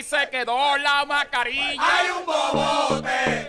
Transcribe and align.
Y 0.00 0.02
se 0.02 0.30
quedó 0.30 0.78
la 0.78 1.04
mascarilla. 1.04 1.78
Hay 1.78 2.10
un 2.10 2.24
bobote, 2.24 3.39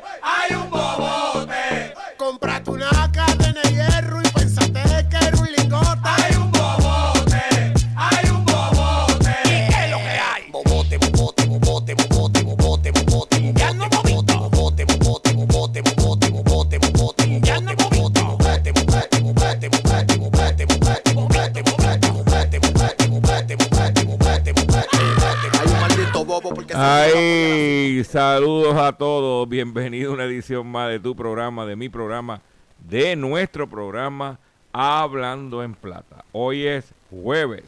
Bienvenido 29.64 30.09
a 30.09 30.14
una 30.16 30.23
edición 30.23 30.66
más 30.66 30.90
de 30.90 31.00
tu 31.00 31.16
programa, 31.16 31.67
de 31.67 31.76
mi 31.76 31.88
programa, 31.88 32.42
de 32.80 33.16
nuestro 33.16 33.70
programa 33.70 34.40
Hablando 34.73 35.64
en 35.64 35.76
Plata. 35.76 36.26
Hoy 36.31 36.66
es 36.66 36.92
jueves 37.12 37.66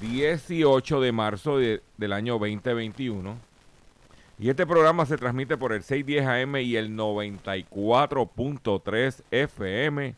18 0.00 1.02
de 1.02 1.12
marzo 1.12 1.58
de- 1.58 1.82
del 1.98 2.14
año 2.14 2.38
2021. 2.38 3.36
Y 4.38 4.48
este 4.48 4.66
programa 4.66 5.04
se 5.04 5.18
transmite 5.18 5.58
por 5.58 5.74
el 5.74 5.82
610 5.82 6.26
AM 6.26 6.56
y 6.62 6.76
el 6.76 6.96
94.3 6.96 9.22
FM, 9.30 10.14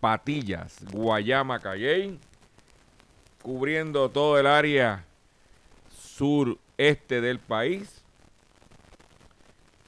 Patillas, 0.00 0.78
Guayama, 0.92 1.60
Calley, 1.60 2.18
cubriendo 3.42 4.08
todo 4.08 4.38
el 4.40 4.46
área 4.46 5.04
sureste 5.94 7.20
del 7.20 7.38
país 7.38 8.00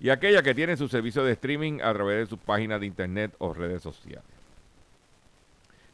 y 0.00 0.08
aquella 0.08 0.42
que 0.42 0.54
tiene 0.54 0.76
su 0.76 0.88
servicio 0.88 1.22
de 1.22 1.32
streaming 1.32 1.80
a 1.82 1.92
través 1.92 2.18
de 2.18 2.26
sus 2.26 2.38
páginas 2.38 2.80
de 2.80 2.86
internet 2.86 3.34
o 3.38 3.52
redes 3.52 3.82
sociales. 3.82 4.24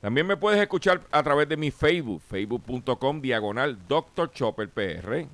También 0.01 0.27
me 0.27 0.37
puedes 0.37 0.61
escuchar 0.61 1.01
a 1.11 1.23
través 1.23 1.49
de 1.49 1.57
mi 1.57 1.73
Facebook, 1.73 2.23
facebook.com 2.29 3.21
diagonal 3.21 3.77
Dr. 3.89 4.31
Chopper 4.31 4.69
PR. 4.69 5.27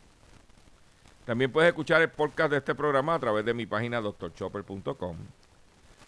También 1.26 1.52
puedes 1.52 1.68
escuchar 1.68 2.00
el 2.00 2.08
podcast 2.08 2.50
de 2.50 2.58
este 2.58 2.74
programa 2.74 3.14
a 3.14 3.18
través 3.18 3.44
de 3.44 3.52
mi 3.52 3.66
página 3.66 4.00
drchopper.com. 4.00 5.16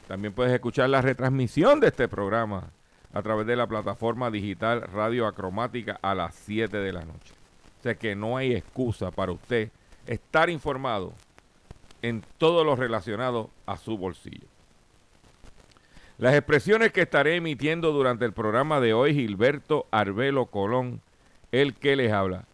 También 0.09 0.33
puedes 0.33 0.53
escuchar 0.53 0.89
la 0.89 1.03
retransmisión 1.03 1.81
de 1.81 1.89
este 1.89 2.09
programa 2.09 2.71
a 3.13 3.23
través 3.23 3.47
de 3.47 3.57
la 3.57 3.67
plataforma 3.67 4.31
digital 4.31 4.83
Radio 4.83 5.27
Acromática 5.27 5.99
a 6.01 6.15
las 6.15 6.35
7 6.35 6.79
de 6.79 6.93
la 6.93 7.05
noche. 7.05 7.35
O 7.81 7.83
sea 7.83 7.95
que 7.95 8.15
no 8.15 8.37
hay 8.37 8.55
excusa 8.55 9.11
para 9.11 9.33
usted 9.33 9.71
estar 10.07 10.49
informado 10.49 11.13
en 12.05 12.23
todo 12.37 12.65
lo 12.65 12.77
relacionado 12.77 13.49
a 13.65 13.79
su 13.79 13.97
bolsillo. 13.97 14.47
Las 16.19 16.35
expresiones 16.35 16.93
que 16.93 17.01
estaré 17.01 17.37
emitiendo 17.37 17.93
durante 17.93 18.27
el 18.27 18.35
programa 18.35 18.79
de 18.79 18.93
hoy, 18.93 19.15
Gilberto 19.15 19.87
Arbelo 19.91 20.47
Colón, 20.47 21.01
el 21.51 21.73
que 21.73 21.97
les 21.97 22.13
habla, 22.13 22.45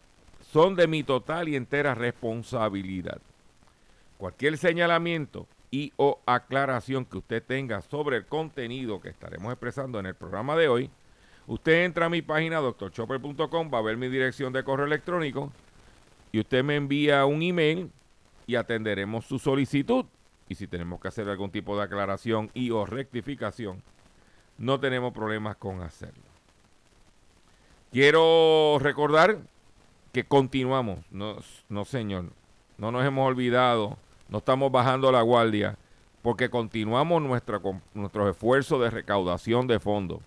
son 0.53 0.77
de 0.77 0.87
mi 0.87 1.03
total 1.03 1.49
y 1.49 1.57
entera 1.57 1.97
responsabilidad. 1.97 3.21
Cualquier 4.19 4.57
señalamiento 4.57 5.49
y 5.73 5.93
o 5.97 6.21
aclaración 6.27 7.05
que 7.05 7.19
usted 7.19 7.43
tenga 7.43 7.83
sobre 7.83 8.19
el 8.19 8.27
contenido 8.27 9.01
que 9.01 9.09
estaremos 9.09 9.53
expresando 9.53 9.99
en 9.99 10.07
el 10.07 10.15
programa 10.15 10.55
de 10.55 10.69
hoy, 10.69 10.91
usted 11.49 11.85
entra 11.85 12.07
a 12.07 12.11
mi 12.11 12.23
página 12.23 12.59
doctorchopper.com, 12.59 13.71
va 13.75 13.79
a 13.79 13.83
ver 13.83 13.97
mi 13.97 14.09
dirección 14.09 14.53
de 14.53 14.63
correo 14.63 14.87
electrónico 14.87 15.53
y 16.31 16.39
usted 16.39 16.63
me 16.63 16.77
envía 16.77 17.25
un 17.25 17.43
email 17.43 17.91
y 18.51 18.57
atenderemos 18.57 19.27
su 19.27 19.39
solicitud. 19.39 20.05
Y 20.49 20.57
si 20.57 20.67
tenemos 20.67 21.01
que 21.01 21.07
hacer 21.07 21.29
algún 21.29 21.53
tipo 21.53 21.77
de 21.77 21.85
aclaración 21.85 22.51
y 22.53 22.71
o 22.71 22.85
rectificación, 22.85 23.81
no 24.59 24.81
tenemos 24.81 25.13
problemas 25.13 25.57
con 25.57 25.81
hacerlo. 25.83 26.25
Quiero 27.93 28.79
recordar 28.81 29.39
que 30.13 30.25
continuamos, 30.25 30.99
no, 31.13 31.37
no 31.69 31.85
señor, 31.85 32.25
no 32.77 32.91
nos 32.91 33.05
hemos 33.05 33.29
olvidado, 33.29 33.97
no 34.29 34.39
estamos 34.39 34.73
bajando 34.73 35.13
la 35.13 35.23
guardia, 35.23 35.77
porque 36.21 36.51
continuamos 36.51 37.23
nuestra, 37.23 37.61
nuestros 37.95 38.31
esfuerzos 38.31 38.81
de 38.81 38.91
recaudación 38.91 39.69
de 39.69 39.79
fondos 39.79 40.19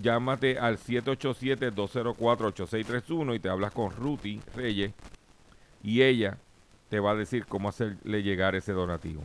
llámate 0.00 0.58
al 0.58 0.78
787-204-8631 0.78 3.36
y 3.36 3.40
te 3.40 3.48
hablas 3.48 3.72
con 3.72 3.90
Ruti 3.90 4.40
Reyes 4.54 4.92
y 5.82 6.02
ella 6.02 6.38
te 6.88 7.00
va 7.00 7.10
a 7.12 7.16
decir 7.16 7.46
cómo 7.46 7.68
hacerle 7.68 8.22
llegar 8.22 8.54
ese 8.54 8.72
donativo. 8.72 9.22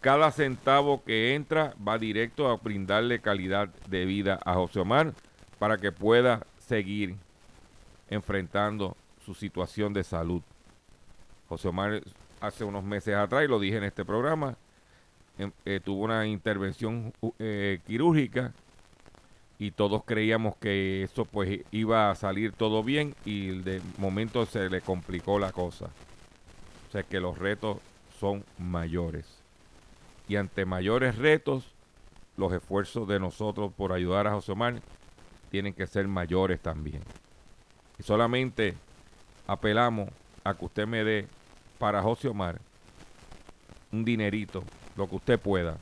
Cada 0.00 0.30
centavo 0.30 1.02
que 1.04 1.34
entra 1.34 1.74
va 1.86 1.98
directo 1.98 2.48
a 2.48 2.56
brindarle 2.56 3.20
calidad 3.20 3.68
de 3.88 4.06
vida 4.06 4.38
a 4.44 4.54
José 4.54 4.80
Omar 4.80 5.12
para 5.58 5.76
que 5.76 5.92
pueda 5.92 6.46
seguir 6.58 7.16
enfrentando 8.08 8.96
su 9.24 9.34
situación 9.34 9.92
de 9.92 10.04
salud. 10.04 10.42
José 11.48 11.68
Omar 11.68 12.00
hace 12.40 12.64
unos 12.64 12.84
meses 12.84 13.16
atrás, 13.16 13.44
y 13.44 13.48
lo 13.48 13.58
dije 13.58 13.78
en 13.78 13.84
este 13.84 14.04
programa, 14.04 14.56
em- 15.36 15.50
eh, 15.64 15.80
tuvo 15.84 16.04
una 16.04 16.26
intervención 16.26 17.12
eh, 17.38 17.80
quirúrgica 17.86 18.52
y 19.58 19.72
todos 19.72 20.04
creíamos 20.04 20.56
que 20.56 21.02
eso 21.02 21.24
pues 21.24 21.60
iba 21.72 22.10
a 22.10 22.14
salir 22.14 22.52
todo 22.52 22.84
bien 22.84 23.14
y 23.24 23.58
de 23.58 23.82
momento 23.98 24.46
se 24.46 24.70
le 24.70 24.80
complicó 24.80 25.38
la 25.38 25.50
cosa. 25.50 25.86
O 26.88 26.92
sea 26.92 27.02
que 27.02 27.18
los 27.18 27.38
retos 27.38 27.78
son 28.20 28.44
mayores. 28.56 29.26
Y 30.28 30.36
ante 30.36 30.64
mayores 30.64 31.16
retos, 31.16 31.74
los 32.36 32.52
esfuerzos 32.52 33.08
de 33.08 33.18
nosotros 33.18 33.72
por 33.76 33.92
ayudar 33.92 34.28
a 34.28 34.32
José 34.32 34.52
Omar 34.52 34.80
tienen 35.50 35.74
que 35.74 35.86
ser 35.88 36.06
mayores 36.06 36.60
también. 36.60 37.02
Y 37.98 38.04
solamente 38.04 38.74
apelamos 39.48 40.08
a 40.44 40.54
que 40.54 40.64
usted 40.64 40.86
me 40.86 41.02
dé 41.02 41.26
para 41.78 42.00
José 42.02 42.28
Omar 42.28 42.60
un 43.90 44.04
dinerito, 44.04 44.62
lo 44.96 45.08
que 45.08 45.16
usted 45.16 45.40
pueda. 45.40 45.78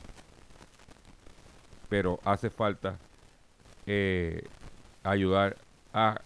Pero 1.89 2.19
hace 2.23 2.49
falta 2.49 2.97
eh, 3.87 4.43
ayudar 5.03 5.57
a 5.93 6.21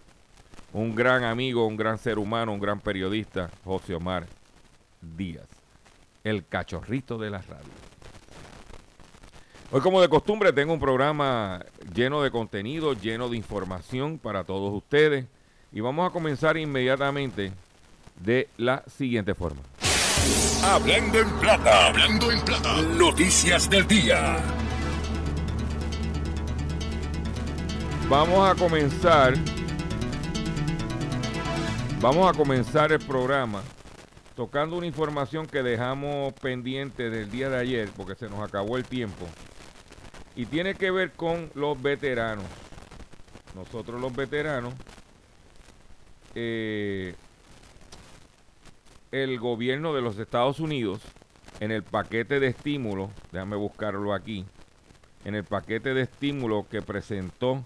un 0.74 0.96
gran 0.96 1.24
amigo, 1.24 1.66
un 1.66 1.78
gran 1.78 1.98
ser 1.98 2.18
humano, 2.18 2.54
un 2.54 2.60
gran 2.60 2.80
periodista, 2.80 3.50
José 3.63 3.96
Omar 3.96 4.25
Díaz, 5.02 5.48
el 6.24 6.46
cachorrito 6.46 7.18
de 7.18 7.30
la 7.30 7.40
radio. 7.40 7.92
Hoy, 9.74 9.80
como 9.80 10.02
de 10.02 10.10
costumbre, 10.10 10.52
tengo 10.52 10.74
un 10.74 10.80
programa 10.81 11.63
lleno 11.94 12.22
de 12.22 12.30
contenido, 12.30 12.94
lleno 12.94 13.30
de 13.30 13.38
información 13.38 14.18
para 14.18 14.44
todos 14.44 14.74
ustedes. 14.74 15.25
Y 15.72 15.80
vamos 15.80 16.10
a 16.10 16.12
comenzar 16.12 16.57
inmediatamente 16.57 17.54
de 18.19 18.50
la 18.57 18.84
siguiente 18.88 19.34
forma. 19.34 19.62
Hablando 20.66 21.19
en 21.19 21.30
plata, 21.40 21.88
hablando 21.88 22.31
en 22.31 22.42
plata, 22.42 22.81
noticias 22.81 23.69
del 23.69 23.88
día. 23.88 24.61
Vamos 28.12 28.46
a 28.46 28.54
comenzar. 28.56 29.36
Vamos 32.02 32.30
a 32.30 32.38
comenzar 32.38 32.92
el 32.92 33.00
programa 33.00 33.63
tocando 34.36 34.75
una 34.75 34.86
información 34.86 35.48
que 35.48 35.63
dejamos 35.63 36.34
pendiente 36.34 37.10
del 37.10 37.31
día 37.31 37.50
de 37.50 37.58
ayer 37.58 37.90
porque 37.96 38.16
se 38.16 38.30
nos 38.30 38.42
acabó 38.42 38.75
el 38.75 38.84
tiempo. 38.84 39.25
Y 40.36 40.46
tiene 40.46 40.75
que 40.75 40.92
ver 40.92 41.13
con 41.13 41.52
los 41.56 41.81
veteranos. 41.81 42.44
Nosotros 43.56 44.02
los 44.02 44.14
veteranos 44.14 44.74
eh, 46.36 47.16
el 49.14 49.40
gobierno 49.40 49.94
de 49.94 50.02
los 50.02 50.19
Estados 50.19 50.60
Unidos 50.60 51.00
en 51.62 51.72
el 51.72 51.84
paquete 51.84 52.42
de 52.42 52.48
estímulo, 52.48 53.10
déjame 53.31 53.56
buscarlo 53.56 54.14
aquí, 54.14 54.46
en 55.24 55.34
el 55.34 55.46
paquete 55.46 55.94
de 55.94 56.02
estímulo 56.02 56.68
que 56.69 56.81
presentó 56.81 57.64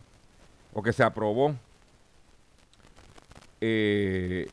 o 0.75 0.83
que 0.83 0.91
se 0.91 1.03
aprobó 1.03 1.55
eh, 3.61 4.49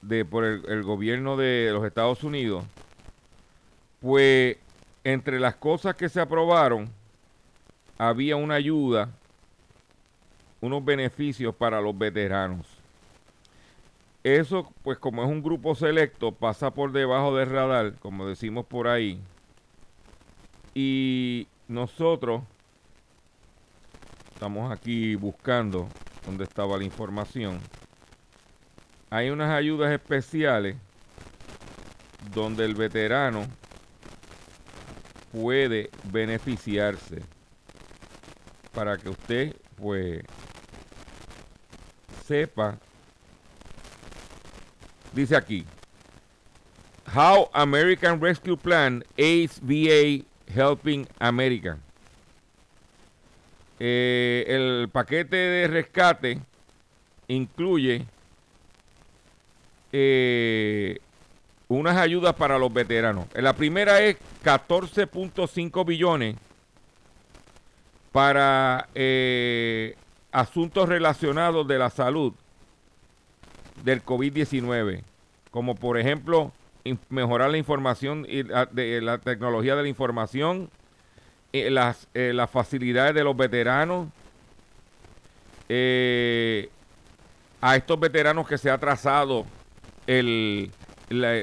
de, 0.00 0.24
por 0.24 0.44
el, 0.44 0.64
el 0.68 0.84
gobierno 0.84 1.36
de 1.36 1.70
los 1.72 1.84
Estados 1.84 2.22
Unidos, 2.22 2.64
pues 4.00 4.56
entre 5.02 5.40
las 5.40 5.56
cosas 5.56 5.96
que 5.96 6.08
se 6.08 6.20
aprobaron 6.20 6.88
había 7.98 8.36
una 8.36 8.54
ayuda, 8.54 9.10
unos 10.60 10.84
beneficios 10.84 11.52
para 11.52 11.80
los 11.80 11.98
veteranos. 11.98 12.64
Eso, 14.22 14.72
pues 14.84 14.98
como 14.98 15.24
es 15.24 15.28
un 15.28 15.42
grupo 15.42 15.74
selecto, 15.74 16.30
pasa 16.30 16.70
por 16.70 16.92
debajo 16.92 17.36
del 17.36 17.50
radar, 17.50 17.94
como 17.94 18.28
decimos 18.28 18.66
por 18.66 18.86
ahí. 18.86 19.20
Y 20.76 21.48
nosotros 21.66 22.42
estamos 24.38 24.70
aquí 24.70 25.16
buscando 25.16 25.88
dónde 26.24 26.44
estaba 26.44 26.78
la 26.78 26.84
información. 26.84 27.58
Hay 29.10 29.30
unas 29.30 29.50
ayudas 29.50 29.90
especiales 29.90 30.76
donde 32.32 32.64
el 32.64 32.76
veterano 32.76 33.48
puede 35.32 35.90
beneficiarse 36.04 37.20
para 38.72 38.96
que 38.96 39.08
usted 39.08 39.56
pues 39.74 40.22
sepa 42.24 42.78
dice 45.14 45.34
aquí 45.34 45.66
How 47.12 47.50
American 47.54 48.20
Rescue 48.20 48.56
Plan 48.56 49.02
aids 49.18 49.60
VA 49.60 50.24
Helping 50.46 51.08
America 51.18 51.76
eh, 53.80 54.44
el 54.48 54.88
paquete 54.90 55.36
de 55.36 55.68
rescate 55.68 56.40
incluye 57.28 58.04
eh, 59.92 60.98
unas 61.68 61.96
ayudas 61.96 62.34
para 62.34 62.58
los 62.58 62.72
veteranos. 62.72 63.26
La 63.34 63.52
primera 63.52 64.00
es 64.00 64.16
14.5 64.44 65.86
billones 65.86 66.36
para 68.10 68.88
eh, 68.94 69.94
asuntos 70.32 70.88
relacionados 70.88 71.68
de 71.68 71.78
la 71.78 71.90
salud 71.90 72.32
del 73.84 74.04
COVID-19, 74.04 75.02
como 75.50 75.74
por 75.76 75.98
ejemplo 75.98 76.52
mejorar 77.10 77.50
la 77.50 77.58
información 77.58 78.26
y 78.28 78.42
la 78.42 79.18
tecnología 79.18 79.76
de 79.76 79.82
la 79.82 79.88
información, 79.88 80.70
eh, 81.50 81.70
las, 81.70 82.08
eh, 82.12 82.32
las, 82.34 82.50
facilidades 82.50 83.14
de 83.14 83.24
los 83.24 83.34
veteranos, 83.34 84.08
eh, 85.66 86.68
a 87.62 87.74
estos 87.74 87.98
veteranos 87.98 88.46
que 88.46 88.58
se 88.58 88.70
ha 88.70 88.76
trazado 88.76 89.46
el, 90.06 90.70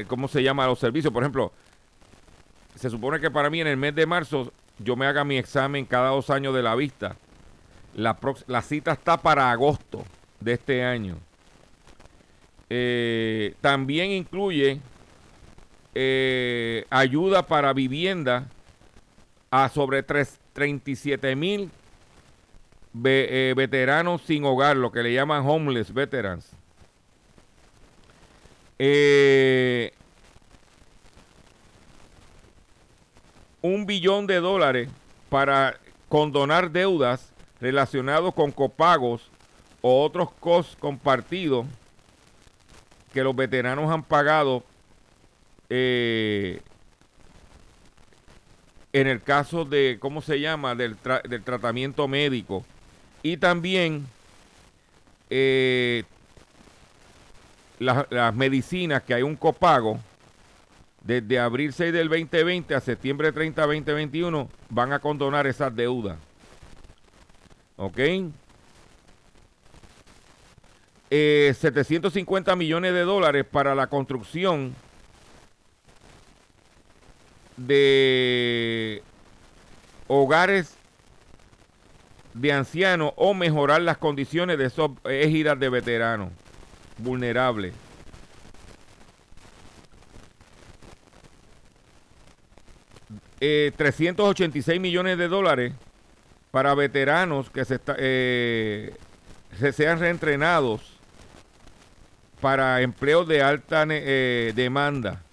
¿cómo 0.07 0.27
se 0.27 0.43
llama? 0.43 0.67
Los 0.67 0.77
servicios. 0.77 1.11
Por 1.11 1.23
ejemplo, 1.23 1.51
se 2.75 2.91
supone 2.91 3.19
que 3.19 3.31
para 3.31 3.49
mí 3.49 3.61
en 3.61 3.67
el 3.67 3.77
mes 3.77 3.95
de 3.95 4.05
marzo 4.05 4.53
yo 4.77 4.95
me 4.95 5.07
haga 5.07 5.23
mi 5.23 5.37
examen 5.37 5.85
cada 5.85 6.09
dos 6.09 6.29
años 6.29 6.53
de 6.53 6.61
la 6.61 6.75
vista. 6.75 7.15
La, 7.95 8.15
la 8.45 8.61
cita 8.61 8.91
está 8.91 9.17
para 9.17 9.49
agosto 9.49 10.05
de 10.39 10.53
este 10.53 10.83
año. 10.83 11.17
También 13.61 14.11
incluye 14.11 14.79
ayuda 16.91 17.47
para 17.47 17.73
vivienda 17.73 18.49
a 19.55 19.69
sobre 19.69 20.03
3, 20.03 20.37
37 20.51 21.35
mil 21.35 21.71
ve, 22.91 23.27
eh, 23.29 23.53
veteranos 23.55 24.21
sin 24.21 24.43
hogar, 24.43 24.75
lo 24.75 24.91
que 24.91 25.01
le 25.01 25.13
llaman 25.13 25.47
homeless 25.47 25.93
veterans. 25.93 26.49
Eh, 28.77 29.93
un 33.61 33.85
billón 33.85 34.27
de 34.27 34.41
dólares 34.41 34.89
para 35.29 35.79
condonar 36.09 36.69
deudas 36.69 37.31
relacionados 37.61 38.33
con 38.33 38.51
copagos 38.51 39.29
o 39.81 40.03
otros 40.03 40.31
costos 40.31 40.75
compartidos 40.75 41.65
que 43.13 43.23
los 43.23 43.33
veteranos 43.33 43.89
han 43.89 44.03
pagado 44.03 44.65
eh, 45.69 46.61
en 48.95 49.07
el 49.07 49.21
caso 49.21 49.65
de, 49.65 49.97
¿cómo 49.99 50.21
se 50.21 50.39
llama?, 50.39 50.73
del, 50.73 50.95
del 51.27 51.43
tratamiento 51.43 52.07
médico. 52.07 52.63
Y 53.23 53.35
también 53.35 54.07
eh, 55.29 56.05
las, 57.77 58.07
las 58.09 58.33
medicinas, 58.33 59.03
que 59.03 59.13
hay 59.13 59.21
un 59.21 59.35
copago, 59.35 59.99
desde 61.03 61.37
abril 61.37 61.73
6 61.73 61.91
del 61.91 62.07
2020 62.07 62.73
a 62.73 62.79
septiembre 62.79 63.33
30 63.33 63.63
2021 63.63 64.47
van 64.69 64.93
a 64.93 64.99
condonar 64.99 65.45
esas 65.45 65.75
deudas. 65.75 66.17
¿Ok? 67.75 67.99
Eh, 71.09 71.53
750 71.59 72.55
millones 72.55 72.93
de 72.93 73.01
dólares 73.01 73.45
para 73.45 73.75
la 73.75 73.87
construcción 73.87 74.73
de 77.57 79.01
hogares 80.07 80.75
de 82.33 82.51
ancianos 82.51 83.13
o 83.15 83.33
mejorar 83.33 83.81
las 83.81 83.97
condiciones 83.97 84.57
de 84.57 84.65
esos 84.65 84.91
égidas 85.05 85.59
de 85.59 85.69
veteranos 85.69 86.29
vulnerables. 86.97 87.73
Eh, 93.39 93.71
386 93.75 94.79
millones 94.79 95.17
de 95.17 95.27
dólares 95.27 95.73
para 96.51 96.73
veteranos 96.73 97.49
que 97.49 97.65
se, 97.65 97.75
está, 97.75 97.95
eh, 97.97 98.93
se 99.59 99.73
sean 99.73 99.99
reentrenados 99.99 100.95
para 102.39 102.81
empleos 102.81 103.27
de 103.27 103.41
alta 103.41 103.85
eh, 103.89 104.53
demanda. 104.55 105.24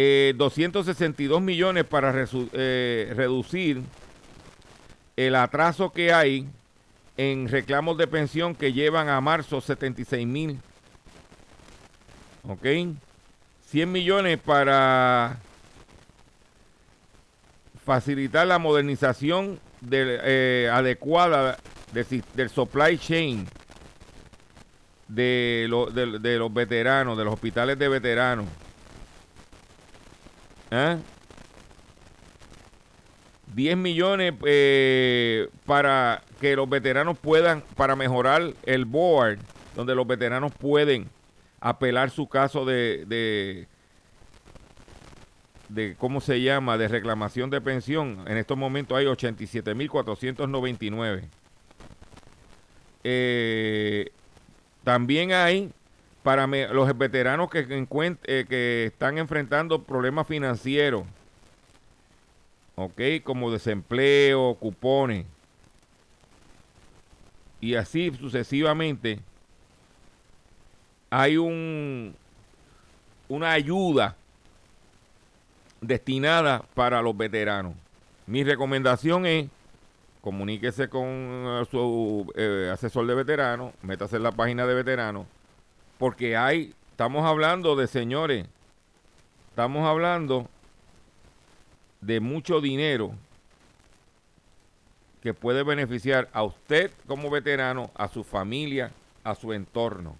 Eh, 0.00 0.32
262 0.36 1.42
millones 1.42 1.82
para 1.82 2.14
eh, 2.52 3.12
reducir 3.16 3.82
el 5.16 5.34
atraso 5.34 5.90
que 5.90 6.12
hay 6.12 6.46
en 7.16 7.48
reclamos 7.48 7.98
de 7.98 8.06
pensión 8.06 8.54
que 8.54 8.72
llevan 8.72 9.08
a 9.08 9.20
marzo 9.20 9.60
76 9.60 10.24
mil. 10.24 10.60
¿Ok? 12.46 12.64
100 13.66 13.90
millones 13.90 14.38
para 14.38 15.40
facilitar 17.84 18.46
la 18.46 18.60
modernización 18.60 19.58
eh, 19.90 20.70
adecuada 20.72 21.58
del, 21.92 22.50
supply 22.50 22.98
chain 22.98 23.48
de 25.08 25.66
los 25.68 26.54
veteranos, 26.54 27.18
de 27.18 27.24
los 27.24 27.34
hospitales 27.34 27.76
de 27.80 27.88
veteranos. 27.88 28.46
¿Ah? 30.70 30.98
10 33.54 33.76
millones 33.76 34.34
eh, 34.44 35.48
para 35.66 36.22
que 36.40 36.54
los 36.54 36.68
veteranos 36.68 37.18
puedan, 37.18 37.62
para 37.76 37.96
mejorar 37.96 38.52
el 38.64 38.84
board, 38.84 39.38
donde 39.74 39.94
los 39.94 40.06
veteranos 40.06 40.52
pueden 40.52 41.08
apelar 41.60 42.10
su 42.10 42.28
caso 42.28 42.64
de, 42.64 43.04
de, 43.06 43.66
de 45.68 45.96
¿cómo 45.98 46.20
se 46.20 46.40
llama?, 46.40 46.78
de 46.78 46.88
reclamación 46.88 47.50
de 47.50 47.60
pensión. 47.60 48.24
En 48.26 48.36
estos 48.36 48.56
momentos 48.56 48.96
hay 48.96 49.06
87.499. 49.06 51.22
Eh, 53.04 54.10
también 54.84 55.32
hay 55.32 55.72
para 56.28 56.46
los 56.46 56.98
veteranos 56.98 57.48
que, 57.48 57.60
eh, 57.60 58.44
que 58.46 58.84
están 58.84 59.16
enfrentando 59.16 59.84
problemas 59.84 60.26
financieros, 60.26 61.04
¿ok? 62.76 63.00
Como 63.24 63.50
desempleo, 63.50 64.54
cupones, 64.56 65.24
y 67.62 67.76
así 67.76 68.12
sucesivamente, 68.12 69.20
hay 71.08 71.38
un, 71.38 72.14
una 73.30 73.52
ayuda 73.52 74.14
destinada 75.80 76.62
para 76.74 77.00
los 77.00 77.16
veteranos. 77.16 77.72
Mi 78.26 78.44
recomendación 78.44 79.24
es 79.24 79.48
comuníquese 80.20 80.90
con 80.90 81.06
eh, 81.08 81.64
su 81.70 82.30
eh, 82.36 82.68
asesor 82.70 83.06
de 83.06 83.14
veteranos, 83.14 83.72
métase 83.80 84.16
en 84.16 84.24
la 84.24 84.32
página 84.32 84.66
de 84.66 84.74
veteranos, 84.74 85.26
porque 85.98 86.36
hay, 86.36 86.74
estamos 86.90 87.24
hablando 87.24 87.76
de 87.76 87.86
señores, 87.86 88.46
estamos 89.50 89.86
hablando 89.86 90.48
de 92.00 92.20
mucho 92.20 92.60
dinero 92.60 93.12
que 95.22 95.34
puede 95.34 95.64
beneficiar 95.64 96.28
a 96.32 96.44
usted 96.44 96.92
como 97.06 97.28
veterano, 97.28 97.90
a 97.96 98.08
su 98.08 98.22
familia, 98.22 98.92
a 99.24 99.34
su 99.34 99.52
entorno. 99.52 100.16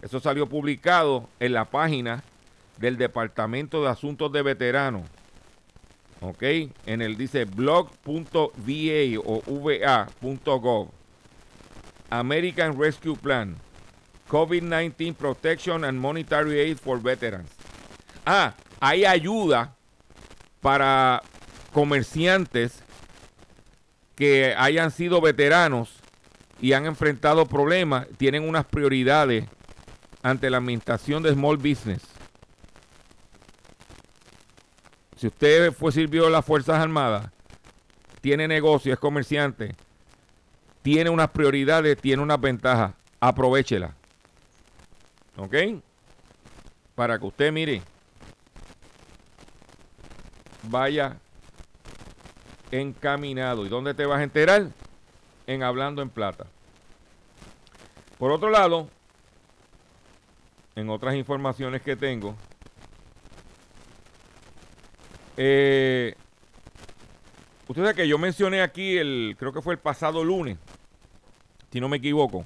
Eso 0.00 0.20
salió 0.20 0.48
publicado 0.48 1.28
en 1.40 1.52
la 1.52 1.64
página 1.64 2.22
del 2.78 2.96
Departamento 2.96 3.82
de 3.82 3.90
Asuntos 3.90 4.30
de 4.30 4.42
Veteranos. 4.42 5.02
¿Ok? 6.20 6.42
En 6.86 7.02
el 7.02 7.16
dice 7.16 7.44
blog.va 7.44 9.20
o 9.24 9.42
va.gov. 9.62 10.88
American 12.10 12.80
Rescue 12.80 13.16
Plan. 13.16 13.56
COVID-19 14.28 15.14
Protection 15.14 15.84
and 15.84 15.98
Monetary 15.98 16.60
Aid 16.60 16.78
for 16.78 17.00
Veterans. 17.00 17.50
Ah, 18.24 18.54
hay 18.80 19.04
ayuda 19.04 19.74
para 20.60 21.22
comerciantes 21.72 22.82
que 24.14 24.54
hayan 24.56 24.90
sido 24.90 25.20
veteranos 25.20 25.90
y 26.60 26.72
han 26.72 26.86
enfrentado 26.86 27.46
problemas, 27.46 28.06
tienen 28.16 28.48
unas 28.48 28.64
prioridades 28.64 29.46
ante 30.22 30.50
la 30.50 30.56
administración 30.58 31.22
de 31.22 31.32
Small 31.32 31.56
Business. 31.56 32.02
Si 35.16 35.28
usted 35.28 35.72
fue 35.72 35.92
sirvió 35.92 36.26
en 36.26 36.32
las 36.32 36.44
Fuerzas 36.44 36.80
Armadas, 36.80 37.30
tiene 38.20 38.48
negocio, 38.48 38.92
es 38.92 38.98
comerciante, 38.98 39.74
tiene 40.82 41.10
unas 41.10 41.30
prioridades, 41.30 41.98
tiene 41.98 42.22
unas 42.22 42.40
ventajas, 42.40 42.94
aprovechela. 43.20 43.97
¿Ok? 45.38 45.54
Para 46.96 47.18
que 47.18 47.26
usted 47.26 47.52
mire, 47.52 47.80
vaya 50.64 51.16
encaminado. 52.72 53.64
¿Y 53.64 53.68
dónde 53.68 53.94
te 53.94 54.04
vas 54.04 54.18
a 54.18 54.24
enterar? 54.24 54.68
En 55.46 55.62
Hablando 55.62 56.02
en 56.02 56.10
Plata. 56.10 56.46
Por 58.18 58.32
otro 58.32 58.50
lado, 58.50 58.88
en 60.74 60.90
otras 60.90 61.14
informaciones 61.14 61.82
que 61.82 61.94
tengo, 61.94 62.34
eh, 65.36 66.16
usted 67.68 67.82
sabe 67.82 67.94
que 67.94 68.08
yo 68.08 68.18
mencioné 68.18 68.60
aquí, 68.60 68.98
el, 68.98 69.36
creo 69.38 69.52
que 69.52 69.62
fue 69.62 69.74
el 69.74 69.80
pasado 69.80 70.24
lunes, 70.24 70.58
si 71.70 71.80
no 71.80 71.88
me 71.88 71.98
equivoco, 71.98 72.44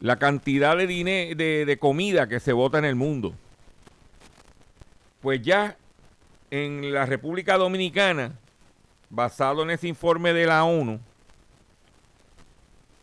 la 0.00 0.16
cantidad 0.16 0.76
de, 0.76 0.86
de, 1.66 1.78
comida 1.78 2.28
que 2.28 2.40
se 2.40 2.52
bota 2.52 2.78
en 2.78 2.84
el 2.84 2.94
mundo. 2.94 3.34
Pues 5.20 5.42
ya 5.42 5.76
en 6.50 6.92
la 6.92 7.04
República 7.06 7.56
Dominicana, 7.56 8.32
basado 9.10 9.62
en 9.62 9.70
ese 9.70 9.88
informe 9.88 10.32
de 10.32 10.46
la 10.46 10.64
ONU, 10.64 11.00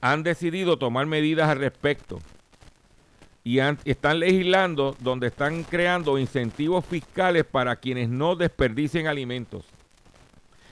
han 0.02 0.24
decidido 0.24 0.78
tomar 0.78 1.06
medidas 1.06 1.50
al 1.50 1.60
respecto 1.60 2.20
y 3.44 3.60
están 3.60 4.20
legislando 4.20 4.96
donde 5.00 5.28
están 5.28 5.64
creando 5.64 6.18
incentivos 6.18 6.86
fiscales 6.86 7.44
para 7.44 7.76
quienes 7.76 8.10
no 8.10 8.36
desperdicien 8.36 9.08
alimentos. 9.08 9.66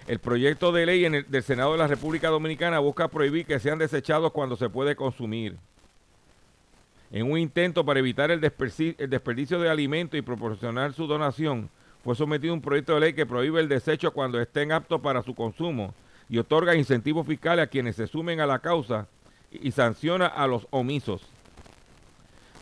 El 0.08 0.20
proyecto 0.20 0.72
de 0.72 0.86
ley 0.86 1.06
en 1.06 1.16
el- 1.16 1.30
del 1.30 1.44
Senado 1.44 1.74
de 1.74 1.78
la 1.78 1.88
República 1.88 2.30
Dominicana 2.30 2.80
busca 2.80 3.08
prohibir 3.08 3.46
que 3.46 3.60
sean 3.60 3.80
desechados 3.80 4.32
cuando 4.32 4.56
se 4.56 4.70
puede 4.70 4.96
consumir. 4.96 5.58
En 7.14 7.32
un 7.32 7.38
intento 7.38 7.86
para 7.86 8.00
evitar 8.00 8.32
el, 8.32 8.42
desperdicio 8.42 9.60
de 9.60 9.70
alimentos 9.70 10.18
y 10.18 10.24
proporcionar 10.24 10.94
su 10.94 11.06
donación, 11.06 11.70
fue 12.04 12.16
sometido 12.16 12.56
un 12.56 12.62
proyecto 12.62 12.96
de 12.96 13.02
ley 13.02 13.14
que 13.14 13.28
prohíbe 13.28 13.62
el 13.62 13.70
desecho 13.70 14.12
cuando 14.12 14.42
estén 14.42 14.72
aptos 14.72 15.00
para 15.00 15.22
su 15.22 15.36
consumo 15.36 15.94
y 16.28 16.40
otorga 16.40 16.76
incentivos 16.76 17.28
fiscales 17.28 17.66
a 17.66 17.70
quienes 17.70 17.98
se 17.98 18.08
sumen 18.08 18.40
a 18.40 18.48
la 18.48 18.58
causa 18.58 19.08
y 19.52 19.70
sanciona 19.70 20.26
a 20.26 20.48
los 20.48 20.66
omisos. 20.72 21.22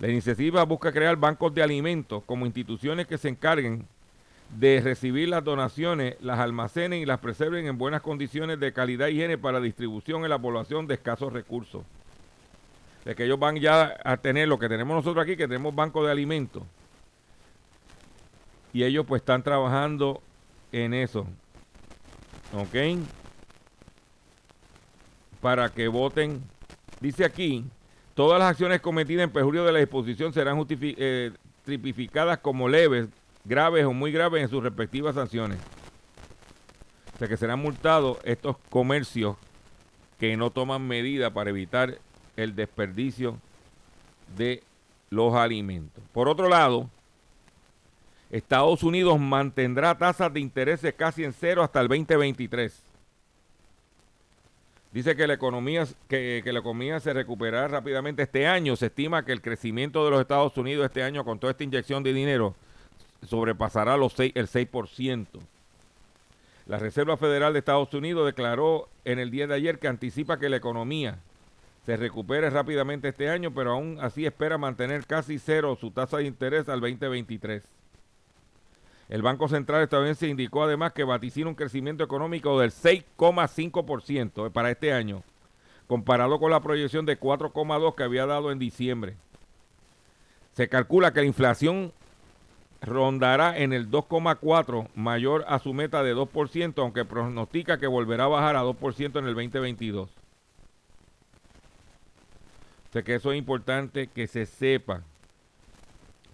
La 0.01 0.09
iniciativa 0.09 0.65
busca 0.65 0.91
crear 0.91 1.15
bancos 1.15 1.53
de 1.55 1.63
alimentos 1.63 2.21
como 2.25 2.45
instituciones 2.45 3.07
que 3.07 3.17
se 3.17 3.29
encarguen 3.29 3.87
de 4.59 4.81
recibir 4.81 5.29
las 5.29 5.45
donaciones, 5.45 6.17
las 6.19 6.39
almacenen 6.39 6.99
y 6.99 7.05
las 7.05 7.21
preserven 7.21 7.67
en 7.67 7.77
buenas 7.77 8.01
condiciones 8.01 8.59
de 8.59 8.73
calidad 8.73 9.07
y 9.07 9.11
higiene 9.11 9.37
para 9.37 9.61
distribución 9.61 10.25
en 10.25 10.29
la 10.29 10.39
población 10.39 10.87
de 10.87 10.95
escasos 10.95 11.31
recursos. 11.31 11.83
De 13.05 13.15
que 13.15 13.25
ellos 13.25 13.39
van 13.39 13.57
ya 13.57 13.97
a 14.03 14.17
tener 14.17 14.47
lo 14.47 14.59
que 14.59 14.69
tenemos 14.69 14.95
nosotros 14.95 15.23
aquí, 15.23 15.35
que 15.35 15.47
tenemos 15.47 15.73
bancos 15.73 16.05
de 16.05 16.11
alimentos. 16.11 16.63
Y 18.73 18.83
ellos 18.83 19.05
pues 19.07 19.21
están 19.21 19.43
trabajando 19.43 20.21
en 20.71 20.93
eso. 20.93 21.25
¿Ok? 22.53 22.99
Para 25.41 25.69
que 25.69 25.87
voten. 25.87 26.43
Dice 26.99 27.25
aquí, 27.25 27.65
todas 28.13 28.39
las 28.39 28.51
acciones 28.51 28.81
cometidas 28.81 29.23
en 29.23 29.31
perjuicio 29.31 29.65
de 29.65 29.71
la 29.71 29.79
disposición 29.79 30.31
serán 30.33 30.63
eh, 30.69 31.31
como 32.41 32.69
leves, 32.69 33.07
graves 33.43 33.85
o 33.85 33.93
muy 33.93 34.11
graves 34.11 34.43
en 34.43 34.49
sus 34.49 34.63
respectivas 34.63 35.15
sanciones. 35.15 35.57
O 37.15 37.17
sea 37.17 37.27
que 37.27 37.37
serán 37.37 37.59
multados 37.59 38.17
estos 38.23 38.57
comercios 38.69 39.35
que 40.19 40.37
no 40.37 40.51
toman 40.51 40.87
medidas 40.87 41.31
para 41.31 41.49
evitar 41.49 41.97
el 42.35 42.55
desperdicio 42.55 43.37
de 44.37 44.63
los 45.09 45.33
alimentos. 45.35 46.03
Por 46.13 46.27
otro 46.27 46.47
lado, 46.47 46.89
Estados 48.31 48.81
Unidos 48.83 49.19
mantendrá 49.19 49.97
tasas 49.97 50.33
de 50.33 50.39
intereses 50.39 50.93
casi 50.93 51.23
en 51.23 51.33
cero 51.33 51.63
hasta 51.63 51.81
el 51.81 51.87
2023. 51.89 52.83
Dice 54.93 55.15
que 55.15 55.27
la 55.27 55.33
economía 55.33 55.85
que, 56.07 56.43
la 56.45 56.59
economía 56.59 56.99
se 56.99 57.13
recuperará 57.13 57.67
rápidamente 57.67 58.23
este 58.23 58.47
año. 58.47 58.75
Se 58.75 58.87
estima 58.87 59.23
que 59.23 59.31
el 59.31 59.41
crecimiento 59.41 60.03
de 60.03 60.11
los 60.11 60.21
Estados 60.21 60.57
Unidos 60.57 60.85
este 60.85 61.03
año 61.03 61.23
con 61.23 61.39
toda 61.39 61.51
esta 61.51 61.63
inyección 61.63 62.03
de 62.03 62.13
dinero 62.13 62.55
sobrepasará 63.25 63.95
el 63.95 64.01
6%. 64.01 65.27
La 66.67 66.77
Reserva 66.77 67.17
Federal 67.17 67.53
de 67.53 67.59
Estados 67.59 67.93
Unidos 67.93 68.25
declaró 68.25 68.89
en 69.05 69.19
el 69.19 69.31
día 69.31 69.47
de 69.47 69.55
ayer 69.55 69.79
que 69.79 69.87
anticipa 69.87 70.39
que 70.39 70.49
la 70.49 70.57
economía 70.57 71.19
se 71.85 71.97
recupere 71.97 72.49
rápidamente 72.49 73.09
este 73.09 73.29
año, 73.29 73.51
pero 73.53 73.71
aún 73.71 73.97
así 74.01 74.25
espera 74.25 74.57
mantener 74.57 75.05
casi 75.05 75.39
cero 75.39 75.77
su 75.79 75.91
tasa 75.91 76.17
de 76.17 76.25
interés 76.25 76.69
al 76.69 76.79
2023. 76.79 77.63
El 79.09 79.23
Banco 79.23 79.47
Central 79.47 79.81
estadounidense 79.83 80.27
indicó 80.27 80.63
además 80.63 80.93
que 80.93 81.03
vaticina 81.03 81.49
un 81.49 81.55
crecimiento 81.55 82.03
económico 82.03 82.59
del 82.59 82.71
6,5% 82.71 84.51
para 84.51 84.71
este 84.71 84.93
año, 84.93 85.23
comparado 85.87 86.39
con 86.39 86.51
la 86.51 86.61
proyección 86.61 87.05
de 87.05 87.19
4,2% 87.19 87.95
que 87.95 88.03
había 88.03 88.25
dado 88.25 88.51
en 88.51 88.59
diciembre. 88.59 89.17
Se 90.53 90.69
calcula 90.69 91.11
que 91.11 91.21
la 91.21 91.25
inflación 91.25 91.91
rondará 92.81 93.57
en 93.57 93.73
el 93.73 93.89
2,4 93.89 94.87
mayor 94.95 95.45
a 95.47 95.59
su 95.59 95.73
meta 95.73 96.03
de 96.03 96.15
2%, 96.15 96.73
aunque 96.77 97.05
pronostica 97.05 97.79
que 97.79 97.87
volverá 97.87 98.25
a 98.25 98.29
bajar 98.29 98.55
a 98.55 98.63
2% 98.63 99.19
en 99.19 99.25
el 99.25 99.33
2022. 99.33 100.20
O 102.91 102.93
sea 102.93 103.03
que 103.03 103.15
eso 103.15 103.31
es 103.31 103.37
importante 103.37 104.07
que 104.07 104.27
se 104.27 104.45
sepa 104.45 105.01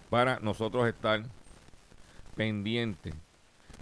para 0.09 0.39
nosotros 0.39 0.87
estar 0.87 1.21
pendientes. 2.35 3.13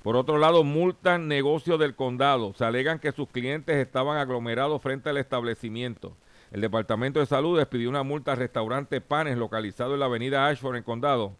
Por 0.03 0.17
otro 0.17 0.37
lado, 0.37 0.63
multan 0.63 1.27
negocios 1.27 1.79
del 1.79 1.95
condado. 1.95 2.53
Se 2.53 2.65
alegan 2.65 2.99
que 2.99 3.13
sus 3.13 3.29
clientes 3.29 3.77
estaban 3.77 4.17
aglomerados 4.17 4.81
frente 4.81 5.09
al 5.09 5.17
establecimiento. 5.17 6.15
El 6.51 6.61
Departamento 6.61 7.19
de 7.19 7.25
Salud 7.25 7.57
despidió 7.57 7.89
una 7.89 8.03
multa 8.03 8.33
al 8.33 8.37
restaurante 8.37 9.01
Panes 9.01 9.37
localizado 9.37 9.93
en 9.93 10.01
la 10.01 10.05
avenida 10.05 10.45
Ashford 10.45 10.75
en 10.75 10.83
Condado 10.83 11.35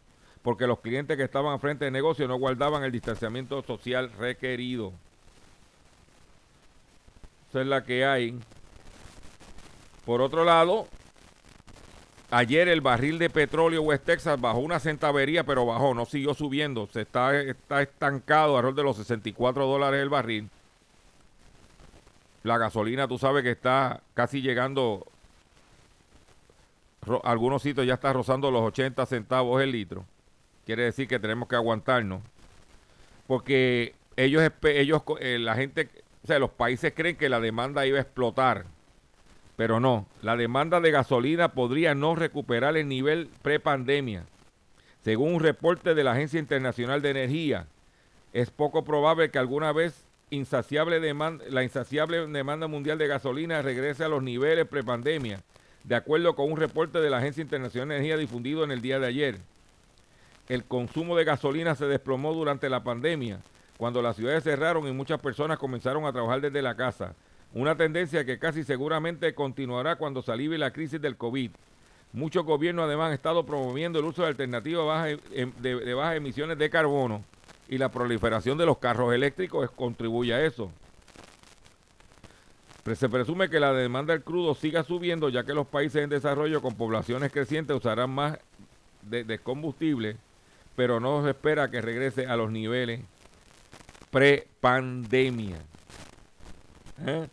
porque 0.45 0.67
los 0.67 0.79
clientes 0.79 1.17
que 1.17 1.23
estaban 1.23 1.59
frente 1.59 1.87
al 1.87 1.91
negocio 1.91 2.27
no 2.27 2.37
guardaban 2.37 2.83
el 2.83 2.91
distanciamiento 2.91 3.63
social 3.63 4.11
requerido. 4.11 4.93
Esa 7.49 7.61
es 7.61 7.67
la 7.67 7.83
que 7.83 8.05
hay. 8.05 8.39
Por 10.05 10.21
otro 10.21 10.43
lado, 10.43 10.87
ayer 12.31 12.67
el 12.67 12.81
barril 12.81 13.19
de 13.19 13.29
petróleo 13.29 13.81
West 13.81 14.05
Texas 14.05 14.39
bajó 14.39 14.59
una 14.59 14.79
centavería, 14.79 15.43
pero 15.43 15.65
bajó, 15.65 15.93
no 15.93 16.05
siguió 16.05 16.33
subiendo. 16.33 16.87
Se 16.91 17.01
está, 17.01 17.39
está 17.39 17.81
estancado 17.81 18.57
alrededor 18.57 18.75
de 18.75 18.83
los 18.83 18.97
64 18.97 19.65
dólares 19.65 20.01
el 20.01 20.09
barril. 20.09 20.49
La 22.43 22.57
gasolina, 22.57 23.07
tú 23.07 23.17
sabes 23.17 23.43
que 23.43 23.51
está 23.51 24.01
casi 24.13 24.41
llegando, 24.41 25.07
algunos 27.23 27.61
sitios 27.61 27.87
ya 27.87 27.95
está 27.95 28.13
rozando 28.13 28.51
los 28.51 28.61
80 28.61 29.05
centavos 29.05 29.61
el 29.61 29.71
litro 29.71 30.05
quiere 30.65 30.83
decir 30.83 31.07
que 31.07 31.19
tenemos 31.19 31.47
que 31.47 31.55
aguantarnos. 31.55 32.21
Porque 33.27 33.95
ellos, 34.17 34.43
ellos 34.63 35.01
eh, 35.19 35.37
la 35.39 35.55
gente, 35.55 35.89
o 36.23 36.27
sea, 36.27 36.39
los 36.39 36.51
países 36.51 36.93
creen 36.95 37.15
que 37.15 37.29
la 37.29 37.39
demanda 37.39 37.85
iba 37.85 37.97
a 37.97 38.01
explotar. 38.01 38.65
Pero 39.55 39.79
no, 39.79 40.05
la 40.21 40.35
demanda 40.35 40.81
de 40.81 40.91
gasolina 40.91 41.49
podría 41.49 41.95
no 41.95 42.15
recuperar 42.15 42.75
el 42.77 42.87
nivel 42.87 43.29
prepandemia. 43.41 44.25
Según 45.03 45.35
un 45.35 45.39
reporte 45.39 45.95
de 45.95 46.03
la 46.03 46.13
Agencia 46.13 46.39
Internacional 46.39 47.01
de 47.01 47.11
Energía, 47.11 47.67
es 48.33 48.49
poco 48.49 48.83
probable 48.83 49.29
que 49.31 49.39
alguna 49.39 49.71
vez 49.71 50.03
la 50.29 51.63
insaciable 51.63 52.27
demanda 52.27 52.67
mundial 52.67 52.97
de 52.97 53.07
gasolina 53.07 53.61
regrese 53.61 54.03
a 54.03 54.09
los 54.09 54.23
niveles 54.23 54.67
prepandemia, 54.67 55.41
de 55.83 55.95
acuerdo 55.95 56.35
con 56.35 56.51
un 56.51 56.57
reporte 56.57 56.99
de 56.99 57.09
la 57.09 57.19
Agencia 57.19 57.41
Internacional 57.41 57.89
de 57.89 57.95
Energía 57.95 58.17
difundido 58.17 58.63
en 58.63 58.71
el 58.71 58.81
día 58.81 58.99
de 58.99 59.07
ayer 59.07 59.39
el 60.47 60.63
consumo 60.63 61.15
de 61.15 61.23
gasolina 61.23 61.75
se 61.75 61.85
desplomó 61.85 62.33
durante 62.33 62.69
la 62.69 62.83
pandemia, 62.83 63.39
cuando 63.77 64.01
las 64.01 64.15
ciudades 64.15 64.43
cerraron 64.43 64.87
y 64.87 64.91
muchas 64.91 65.19
personas 65.19 65.57
comenzaron 65.57 66.05
a 66.05 66.13
trabajar 66.13 66.41
desde 66.41 66.61
la 66.61 66.75
casa. 66.75 67.15
Una 67.53 67.75
tendencia 67.75 68.25
que 68.25 68.37
casi 68.37 68.63
seguramente 68.63 69.33
continuará 69.33 69.95
cuando 69.95 70.21
se 70.21 70.35
la 70.35 70.71
crisis 70.71 71.01
del 71.01 71.15
COVID. 71.15 71.51
Muchos 72.13 72.45
gobiernos 72.45 72.85
además 72.85 73.07
han 73.07 73.13
estado 73.13 73.45
promoviendo 73.45 73.99
el 73.99 74.05
uso 74.05 74.21
de 74.23 74.29
alternativas 74.29 75.17
em, 75.31 75.51
de, 75.59 75.93
bajas 75.93 76.17
emisiones 76.17 76.57
de 76.57 76.69
carbono 76.69 77.23
y 77.67 77.77
la 77.77 77.89
proliferación 77.89 78.57
de 78.57 78.65
los 78.65 78.77
carros 78.77 79.13
eléctricos 79.13 79.69
contribuye 79.71 80.33
a 80.33 80.45
eso. 80.45 80.71
Se 82.93 83.09
presume 83.09 83.49
que 83.49 83.59
la 83.59 83.73
demanda 83.73 84.13
del 84.13 84.23
crudo 84.23 84.53
siga 84.53 84.83
subiendo 84.83 85.29
ya 85.29 85.43
que 85.43 85.53
los 85.53 85.65
países 85.65 86.03
en 86.03 86.09
desarrollo 86.09 86.61
con 86.61 86.75
poblaciones 86.75 87.31
crecientes 87.31 87.75
usarán 87.75 88.11
más 88.11 88.37
de 89.01 89.39
combustible 89.39 90.17
pero 90.75 90.99
no 90.99 91.23
se 91.23 91.31
espera 91.31 91.71
que 91.71 91.81
regrese 91.81 92.27
a 92.27 92.35
los 92.35 92.51
niveles 92.51 93.01
pre-pandemia. 94.11 95.57
¿Eh? 97.05 97.27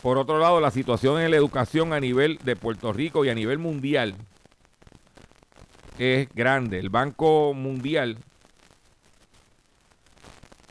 Por 0.00 0.18
otro 0.18 0.38
lado, 0.38 0.60
la 0.60 0.70
situación 0.70 1.20
en 1.20 1.30
la 1.30 1.36
educación 1.36 1.92
a 1.92 2.00
nivel 2.00 2.38
de 2.42 2.56
Puerto 2.56 2.92
Rico 2.92 3.24
y 3.24 3.28
a 3.28 3.34
nivel 3.34 3.58
mundial 3.58 4.14
es 5.98 6.28
grande. 6.34 6.78
El 6.78 6.90
Banco 6.90 7.54
Mundial 7.54 8.18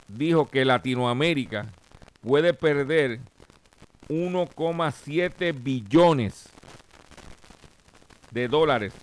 dijo 0.09 0.49
que 0.49 0.65
Latinoamérica 0.65 1.67
puede 2.21 2.53
perder 2.53 3.19
1,7 4.09 5.53
billones 5.63 6.49
de 8.31 8.47
dólares 8.47 8.93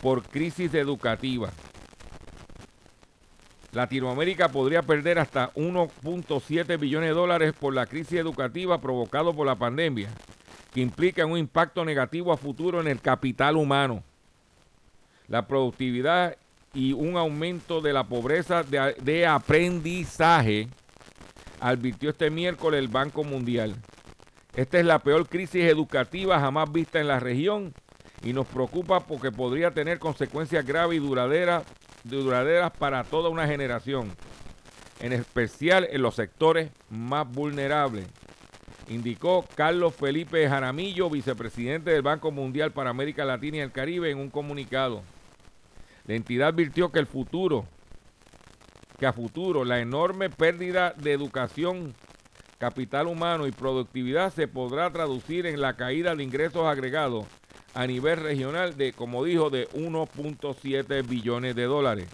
por 0.00 0.22
crisis 0.22 0.72
educativa. 0.74 1.50
Latinoamérica 3.72 4.48
podría 4.48 4.82
perder 4.82 5.18
hasta 5.18 5.52
1.7 5.54 6.78
billones 6.78 7.10
de 7.10 7.14
dólares 7.14 7.52
por 7.52 7.74
la 7.74 7.86
crisis 7.86 8.18
educativa 8.18 8.80
provocado 8.80 9.34
por 9.34 9.46
la 9.46 9.56
pandemia, 9.56 10.08
que 10.72 10.80
implica 10.80 11.26
un 11.26 11.36
impacto 11.36 11.84
negativo 11.84 12.32
a 12.32 12.36
futuro 12.36 12.80
en 12.80 12.88
el 12.88 13.00
capital 13.00 13.56
humano, 13.56 14.02
la 15.28 15.46
productividad 15.46 16.36
y 16.72 16.92
un 16.92 17.16
aumento 17.16 17.80
de 17.80 17.92
la 17.92 18.04
pobreza 18.04 18.62
de, 18.62 18.94
de 19.02 19.26
aprendizaje, 19.26 20.68
advirtió 21.60 22.10
este 22.10 22.30
miércoles 22.30 22.78
el 22.78 22.88
Banco 22.88 23.24
Mundial. 23.24 23.74
Esta 24.54 24.78
es 24.78 24.86
la 24.86 24.98
peor 24.98 25.28
crisis 25.28 25.64
educativa 25.64 26.40
jamás 26.40 26.72
vista 26.72 27.00
en 27.00 27.08
la 27.08 27.20
región 27.20 27.74
y 28.22 28.32
nos 28.32 28.46
preocupa 28.46 29.00
porque 29.00 29.30
podría 29.30 29.70
tener 29.70 29.98
consecuencias 29.98 30.64
graves 30.66 30.96
y 30.96 31.00
duraderas, 31.00 31.64
duraderas 32.16 32.70
para 32.72 33.04
toda 33.04 33.28
una 33.28 33.46
generación, 33.46 34.10
en 35.00 35.12
especial 35.12 35.86
en 35.90 36.02
los 36.02 36.14
sectores 36.14 36.70
más 36.90 37.30
vulnerables, 37.30 38.06
indicó 38.88 39.44
Carlos 39.54 39.94
Felipe 39.94 40.48
Jaramillo, 40.48 41.10
vicepresidente 41.10 41.90
del 41.90 42.02
Banco 42.02 42.30
Mundial 42.30 42.72
para 42.72 42.90
América 42.90 43.24
Latina 43.24 43.58
y 43.58 43.60
el 43.60 43.72
Caribe, 43.72 44.10
en 44.10 44.18
un 44.18 44.30
comunicado. 44.30 45.02
La 46.06 46.14
entidad 46.14 46.48
advirtió 46.48 46.90
que 46.90 46.98
el 46.98 47.06
futuro, 47.06 47.66
que 48.98 49.06
a 49.06 49.12
futuro 49.12 49.64
la 49.64 49.80
enorme 49.80 50.30
pérdida 50.30 50.94
de 50.96 51.12
educación, 51.12 51.94
capital 52.58 53.06
humano 53.06 53.46
y 53.46 53.52
productividad 53.52 54.32
se 54.32 54.48
podrá 54.48 54.90
traducir 54.90 55.46
en 55.46 55.60
la 55.60 55.76
caída 55.76 56.16
de 56.16 56.24
ingresos 56.24 56.66
agregados 56.66 57.26
a 57.78 57.86
nivel 57.86 58.16
regional 58.16 58.76
de, 58.76 58.92
como 58.92 59.22
dijo, 59.22 59.50
de 59.50 59.68
1.7 59.68 61.06
billones 61.06 61.54
de 61.54 61.62
dólares. 61.62 62.08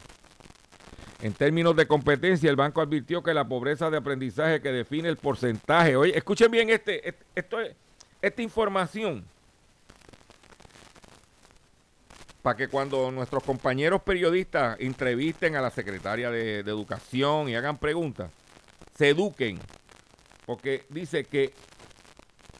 En 1.22 1.33
términos 1.33 1.74
de 1.74 1.87
competencia, 1.87 2.50
el 2.50 2.57
banco 2.57 2.83
advirtió 2.83 3.22
que 3.22 3.33
la 3.33 3.48
pobreza 3.48 3.88
de 3.88 3.96
aprendizaje 3.96 4.61
que 4.61 4.70
define 4.70 5.09
el 5.09 5.16
porcentaje, 5.16 5.96
oye, 5.96 6.14
escuchen 6.18 6.50
bien 6.50 6.68
este, 6.68 7.14
esto, 7.35 7.57
esta 8.20 8.42
información, 8.42 9.24
para 12.42 12.59
que 12.59 12.68
cuando 12.68 13.11
nuestros 13.11 13.42
compañeros 13.42 14.03
periodistas 14.03 14.77
entrevisten 14.81 15.57
a 15.57 15.62
la 15.62 15.70
secretaria 15.70 16.31
de, 16.31 16.59
Educación 16.59 17.48
y 17.48 17.55
hagan 17.55 17.79
preguntas, 17.79 18.31
se 18.94 19.09
eduquen, 19.09 19.59
porque 20.44 20.85
dice 20.90 21.24
que 21.24 21.55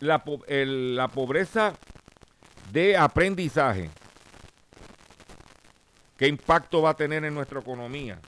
la, 0.01 0.25
la 0.49 1.09
pobreza 1.09 1.75
de 2.75 2.97
aprendizaje, 2.97 3.89
¿qué 6.17 6.27
impacto 6.27 6.83
va 6.83 6.91
a 6.91 6.97
tener 6.97 7.25
en 7.25 7.33
nuestra 7.33 7.61
economía? 7.61 8.19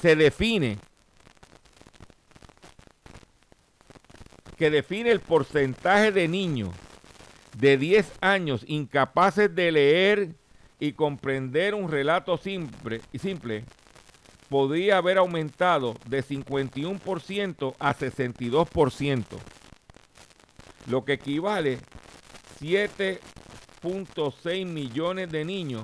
Se 0.00 0.14
define 0.14 0.78
que 4.56 4.70
define 4.70 5.10
el 5.10 5.18
porcentaje 5.18 6.12
de 6.12 6.28
niños 6.28 6.70
de 7.58 7.76
10 7.76 8.12
años 8.20 8.64
incapaces 8.68 9.52
de 9.52 9.72
leer 9.72 10.28
y 10.78 10.92
comprender 10.92 11.74
un 11.74 11.90
relato 11.90 12.38
simple, 12.38 13.00
simple 13.20 13.64
podría 14.48 14.98
haber 14.98 15.18
aumentado 15.18 15.96
de 16.06 16.22
51% 16.22 17.74
a 17.80 17.94
62%, 17.96 19.24
lo 20.86 21.04
que 21.04 21.14
equivale 21.14 21.80
7.6 22.60 24.66
millones 24.66 25.30
de 25.30 25.44
niños 25.44 25.82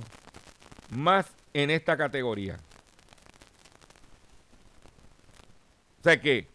más 0.91 1.27
en 1.53 1.71
esta 1.71 1.97
categoría. 1.97 2.61
O 6.01 6.03
sea 6.03 6.21
que 6.21 6.47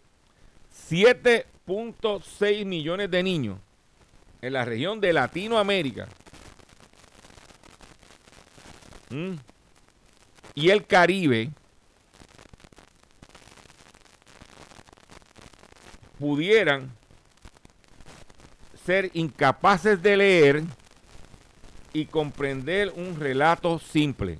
7.6 0.90 2.66
millones 2.66 3.12
de 3.12 3.24
niños 3.24 3.60
en 4.42 4.54
la 4.54 4.66
región 4.66 5.00
de 5.00 5.14
Latinoamérica. 5.14 6.08
Y 10.54 10.70
el 10.70 10.86
Caribe 10.86 11.50
pudieran 16.20 16.92
ser 18.88 19.12
incapaces 19.16 20.02
de 20.02 20.16
leer 20.16 20.64
y 21.92 22.06
comprender 22.06 22.94
un 22.96 23.20
relato 23.20 23.80
simple. 23.80 24.40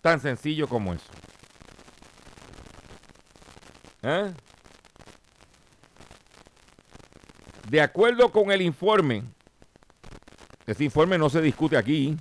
Tan 0.00 0.18
sencillo 0.18 0.66
como 0.66 0.94
eso. 0.94 1.04
¿Eh? 4.02 4.32
De 7.68 7.82
acuerdo 7.82 8.32
con 8.32 8.50
el 8.50 8.62
informe, 8.62 9.22
ese 10.66 10.84
informe 10.84 11.18
no 11.18 11.28
se 11.28 11.42
discute 11.42 11.76
aquí, 11.76 12.16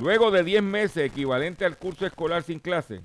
luego 0.00 0.32
de 0.32 0.42
10 0.42 0.60
meses 0.64 1.04
equivalente 1.04 1.64
al 1.64 1.78
curso 1.78 2.04
escolar 2.04 2.42
sin 2.42 2.58
clase, 2.58 3.00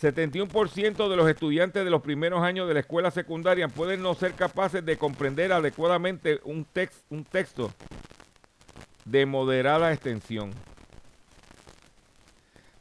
71% 0.00 1.08
de 1.08 1.16
los 1.16 1.28
estudiantes 1.28 1.84
de 1.84 1.90
los 1.90 2.02
primeros 2.02 2.42
años 2.42 2.68
de 2.68 2.74
la 2.74 2.80
escuela 2.80 3.10
secundaria 3.10 3.68
pueden 3.68 4.02
no 4.02 4.14
ser 4.14 4.34
capaces 4.34 4.84
de 4.84 4.98
comprender 4.98 5.52
adecuadamente 5.52 6.40
un, 6.44 6.66
texto 6.66 7.72
de 9.06 9.24
moderada 9.24 9.92
extensión. 9.92 10.52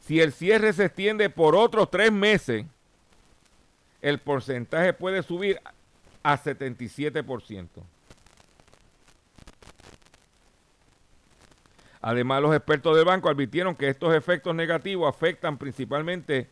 Si 0.02 0.20
el 0.20 0.34
cierre 0.34 0.74
se 0.74 0.86
extiende 0.86 1.30
por 1.30 1.56
otros 1.56 1.90
tres 1.90 2.12
meses, 2.12 2.66
el 4.02 4.20
porcentaje 4.20 4.92
puede 4.92 5.24
subir 5.24 5.62
a 6.22 6.38
77%. 6.38 7.68
Además, 12.02 12.42
los 12.42 12.54
expertos 12.56 12.96
del 12.96 13.06
banco 13.06 13.30
advirtieron 13.30 13.74
que 13.74 13.88
estos 13.88 14.14
efectos 14.14 14.54
negativos 14.54 15.10
afectan 15.10 15.58
principalmente 15.58 16.50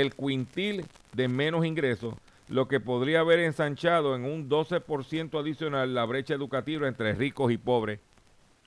el 0.00 0.14
quintil 0.14 0.84
de 1.14 1.26
menos 1.26 1.64
ingresos, 1.64 2.14
lo 2.48 2.68
que 2.68 2.80
podría 2.80 3.20
haber 3.20 3.40
ensanchado 3.40 4.14
en 4.14 4.24
un 4.24 4.48
12% 4.48 5.40
adicional 5.40 5.94
la 5.94 6.04
brecha 6.04 6.34
educativa 6.34 6.86
entre 6.86 7.14
ricos 7.14 7.50
y 7.50 7.56
pobres 7.56 8.00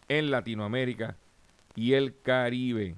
en 0.07 0.31
Latinoamérica 0.31 1.15
y 1.75 1.93
el 1.93 2.19
Caribe. 2.21 2.95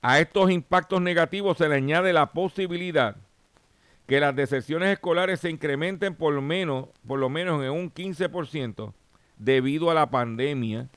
A 0.00 0.20
estos 0.20 0.50
impactos 0.52 1.02
negativos 1.02 1.58
se 1.58 1.68
le 1.68 1.74
añade 1.74 2.12
la 2.12 2.30
posibilidad 2.30 3.16
que 4.06 4.20
las 4.20 4.34
deserciones 4.34 4.90
escolares 4.90 5.40
se 5.40 5.50
incrementen 5.50 6.14
por, 6.14 6.40
menos, 6.40 6.86
por 7.06 7.18
lo 7.18 7.28
menos 7.28 7.62
en 7.64 7.70
un 7.70 7.92
15% 7.92 8.92
debido 9.36 9.90
a 9.90 9.94
la 9.94 10.08
pandemia 10.08 10.88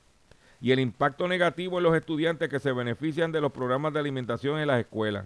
y 0.61 0.71
el 0.71 0.79
impacto 0.79 1.27
negativo 1.27 1.77
en 1.79 1.83
los 1.83 1.95
estudiantes 1.95 2.47
que 2.47 2.59
se 2.59 2.71
benefician 2.71 3.31
de 3.31 3.41
los 3.41 3.51
programas 3.51 3.93
de 3.93 3.99
alimentación 3.99 4.59
en 4.59 4.67
las 4.67 4.79
escuelas. 4.79 5.25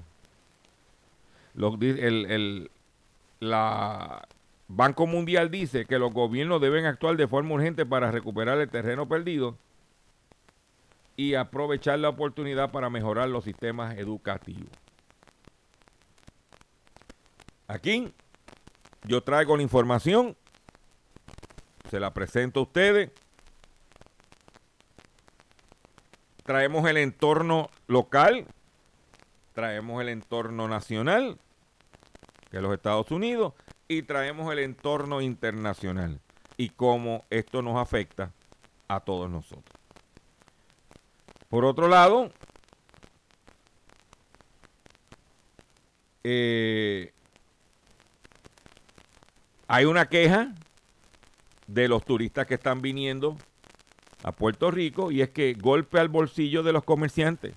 el, 1.57 2.71
la 3.41 4.27
Banco 4.67 5.05
Mundial 5.05 5.51
dice 5.51 5.85
que 5.85 5.99
los 5.99 6.13
gobiernos 6.13 6.61
deben 6.61 6.85
actuar 6.85 7.17
de 7.17 7.27
forma 7.27 7.53
urgente 7.53 7.85
para 7.85 8.11
recuperar 8.11 8.59
el 8.59 8.69
terreno 8.69 9.07
perdido 9.07 9.57
y 11.17 11.35
aprovechar 11.35 11.99
la 11.99 12.09
oportunidad 12.09 12.71
para 12.71 12.89
mejorar 12.89 13.29
los 13.29 13.43
sistemas 13.43 13.97
educativos. 13.97 14.69
Aquí 17.67 18.13
yo 19.03 19.21
traigo 19.21 19.57
la 19.57 19.63
información, 19.63 20.35
se 21.89 21.99
la 21.99 22.13
presento 22.13 22.61
a 22.61 22.63
ustedes 22.63 23.11
traemos 26.45 26.87
el 26.87 26.97
entorno 26.97 27.69
local, 27.87 28.45
traemos 29.53 30.01
el 30.01 30.09
entorno 30.09 30.67
nacional, 30.67 31.39
que 32.51 32.57
es 32.57 32.63
los 32.63 32.73
Estados 32.73 33.09
Unidos, 33.11 33.53
y 33.87 34.03
traemos 34.03 34.51
el 34.53 34.59
entorno 34.59 35.21
internacional 35.21 36.19
y 36.55 36.69
cómo 36.69 37.25
esto 37.29 37.61
nos 37.61 37.77
afecta 37.77 38.31
a 38.87 38.99
todos 38.99 39.29
nosotros. 39.29 39.75
Por 41.49 41.65
otro 41.65 41.87
lado, 41.87 42.31
eh, 46.23 47.11
hay 49.67 49.85
una 49.85 50.07
queja 50.09 50.53
de 51.65 51.87
los 51.87 52.05
turistas 52.05 52.45
que 52.45 52.53
están 52.53 52.81
viniendo 52.81 53.35
a 54.25 54.31
Puerto 54.31 54.71
Rico 54.71 55.11
y 55.11 55.21
es 55.21 55.29
que 55.29 55.53
golpe 55.53 55.99
al 55.99 56.09
bolsillo 56.09 56.63
de 56.63 56.73
los 56.73 56.83
comerciantes. 56.83 57.53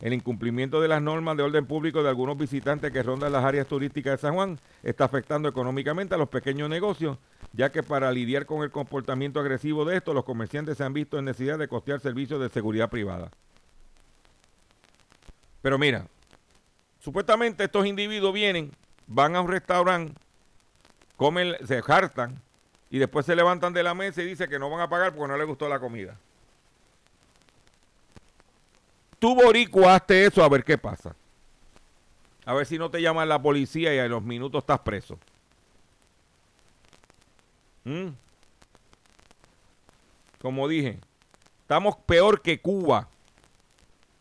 El 0.00 0.12
incumplimiento 0.12 0.80
de 0.80 0.86
las 0.86 1.02
normas 1.02 1.36
de 1.36 1.42
orden 1.42 1.66
público 1.66 2.04
de 2.04 2.08
algunos 2.08 2.38
visitantes 2.38 2.92
que 2.92 3.02
rondan 3.02 3.32
las 3.32 3.44
áreas 3.44 3.66
turísticas 3.66 4.12
de 4.12 4.18
San 4.18 4.34
Juan 4.34 4.56
está 4.84 5.06
afectando 5.06 5.48
económicamente 5.48 6.14
a 6.14 6.18
los 6.18 6.28
pequeños 6.28 6.70
negocios, 6.70 7.18
ya 7.52 7.72
que 7.72 7.82
para 7.82 8.12
lidiar 8.12 8.46
con 8.46 8.62
el 8.62 8.70
comportamiento 8.70 9.40
agresivo 9.40 9.84
de 9.84 9.96
estos, 9.96 10.14
los 10.14 10.24
comerciantes 10.24 10.78
se 10.78 10.84
han 10.84 10.92
visto 10.92 11.18
en 11.18 11.24
necesidad 11.24 11.58
de 11.58 11.66
costear 11.66 11.98
servicios 11.98 12.40
de 12.40 12.50
seguridad 12.50 12.88
privada. 12.88 13.28
Pero 15.62 15.76
mira, 15.76 16.06
supuestamente 17.00 17.64
estos 17.64 17.84
individuos 17.84 18.32
vienen, 18.32 18.70
van 19.08 19.34
a 19.34 19.40
un 19.40 19.48
restaurante, 19.48 20.14
comen, 21.16 21.56
se 21.66 21.82
hartan, 21.84 22.40
y 22.90 22.98
después 22.98 23.24
se 23.24 23.36
levantan 23.36 23.72
de 23.72 23.84
la 23.84 23.94
mesa 23.94 24.20
y 24.20 24.26
dicen 24.26 24.50
que 24.50 24.58
no 24.58 24.68
van 24.68 24.80
a 24.80 24.88
pagar 24.88 25.14
porque 25.14 25.28
no 25.28 25.38
les 25.38 25.46
gustó 25.46 25.68
la 25.68 25.78
comida. 25.78 26.18
Tú, 29.20 29.34
Boricua, 29.34 29.94
hazte 29.94 30.26
eso 30.26 30.42
a 30.42 30.48
ver 30.48 30.64
qué 30.64 30.76
pasa. 30.76 31.14
A 32.44 32.54
ver 32.54 32.66
si 32.66 32.78
no 32.78 32.90
te 32.90 33.00
llaman 33.00 33.28
la 33.28 33.40
policía 33.40 33.94
y 33.94 33.98
a 33.98 34.08
los 34.08 34.22
minutos 34.22 34.62
estás 34.62 34.80
preso. 34.80 35.18
¿Mm? 37.84 38.08
Como 40.40 40.66
dije, 40.66 40.98
estamos 41.60 41.96
peor 41.96 42.42
que 42.42 42.60
Cuba. 42.60 43.08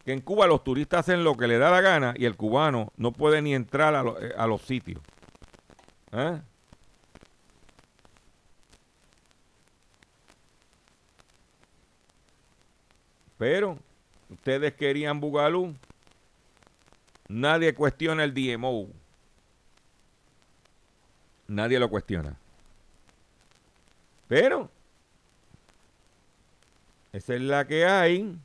Que 0.05 0.11
en 0.11 0.21
Cuba 0.21 0.47
los 0.47 0.63
turistas 0.63 0.99
hacen 0.99 1.23
lo 1.23 1.35
que 1.35 1.47
le 1.47 1.57
da 1.57 1.71
la 1.71 1.81
gana 1.81 2.13
y 2.17 2.25
el 2.25 2.35
cubano 2.35 2.91
no 2.97 3.13
puede 3.13 3.41
ni 3.41 3.55
entrar 3.55 3.95
a, 3.95 4.03
eh, 4.21 4.33
a 4.37 4.47
los 4.47 4.61
sitios. 4.61 5.01
¿Eh? 6.11 6.41
Pero 13.39 13.79
ustedes 14.29 14.73
querían 14.73 15.21
Bugalú. 15.21 15.73
Nadie 17.29 17.73
cuestiona 17.73 18.25
el 18.25 18.33
DMO. 18.33 18.89
Nadie 21.47 21.79
lo 21.79 21.89
cuestiona. 21.89 22.35
Pero 24.27 24.69
esa 27.13 27.35
es 27.35 27.41
la 27.41 27.65
que 27.65 27.85
hay. 27.85 28.37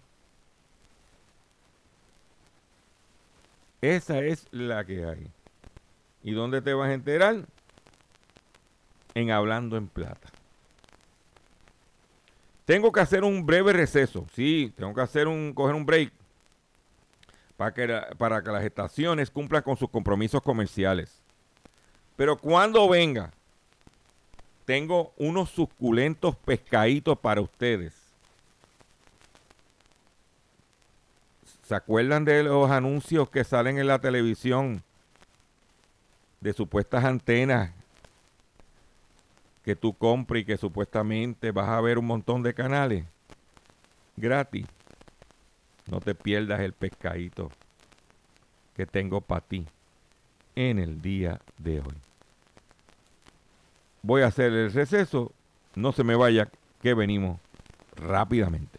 Esa 3.81 4.21
es 4.21 4.47
la 4.53 4.85
que 4.85 5.05
hay. 5.05 5.27
¿Y 6.23 6.33
dónde 6.33 6.63
te 6.63 6.73
vas 6.73 6.89
a 6.89 6.95
enterar? 6.95 7.45
En 9.15 9.33
Hablando 9.33 9.77
en 9.77 9.89
Plata. 9.89 10.34
Tengo 12.65 12.91
que 12.93 13.01
hacer 13.01 13.25
un 13.25 13.45
breve 13.45 13.73
receso. 13.73 14.27
Sí, 14.35 14.73
tengo 14.77 14.95
que 14.95 15.03
hacer 15.03 15.29
un, 15.29 15.53
coger 15.53 15.75
un 15.75 15.85
break 15.85 16.13
para 17.57 17.75
que, 17.75 18.03
para 18.17 18.43
que 18.43 18.51
las 18.51 18.65
estaciones 18.65 19.31
cumplan 19.31 19.63
con 19.63 19.77
sus 19.77 19.91
compromisos 19.91 20.43
comerciales. 20.43 21.21
Pero 22.17 22.39
cuando 22.39 22.89
venga, 22.89 23.33
tengo 24.65 25.13
unos 25.19 25.51
suculentos 25.51 26.37
pescaditos 26.37 27.19
para 27.19 27.41
ustedes. 27.41 27.93
¿Se 31.65 31.75
acuerdan 31.75 32.25
de 32.25 32.45
los 32.45 32.71
anuncios 32.71 33.29
que 33.31 33.45
salen 33.45 33.79
en 33.79 33.87
la 33.87 33.99
televisión 33.99 34.83
de 36.41 36.53
supuestas 36.53 37.05
antenas 37.05 37.71
que 39.65 39.75
tú 39.77 39.95
compres 39.95 40.43
y 40.43 40.45
que 40.45 40.57
supuestamente 40.57 41.51
vas 41.51 41.69
a 41.69 41.81
ver 41.81 41.99
un 41.99 42.07
montón 42.07 42.43
de 42.43 42.55
canales 42.55 43.05
gratis. 44.17 44.67
No 45.87 46.01
te 46.01 46.15
pierdas 46.15 46.61
el 46.61 46.73
pescadito 46.73 47.51
que 48.77 48.87
tengo 48.87 49.21
para 49.21 49.41
ti 49.41 49.67
en 50.55 50.79
el 50.79 51.01
día 51.01 51.41
de 51.59 51.81
hoy. 51.81 51.97
Voy 54.03 54.23
a 54.23 54.27
hacer 54.27 54.53
el 54.53 54.73
receso. 54.73 55.33
No 55.75 55.93
se 55.93 56.05
me 56.05 56.15
vaya, 56.15 56.49
que 56.83 56.95
venimos 56.95 57.41
rápidamente. 57.97 58.79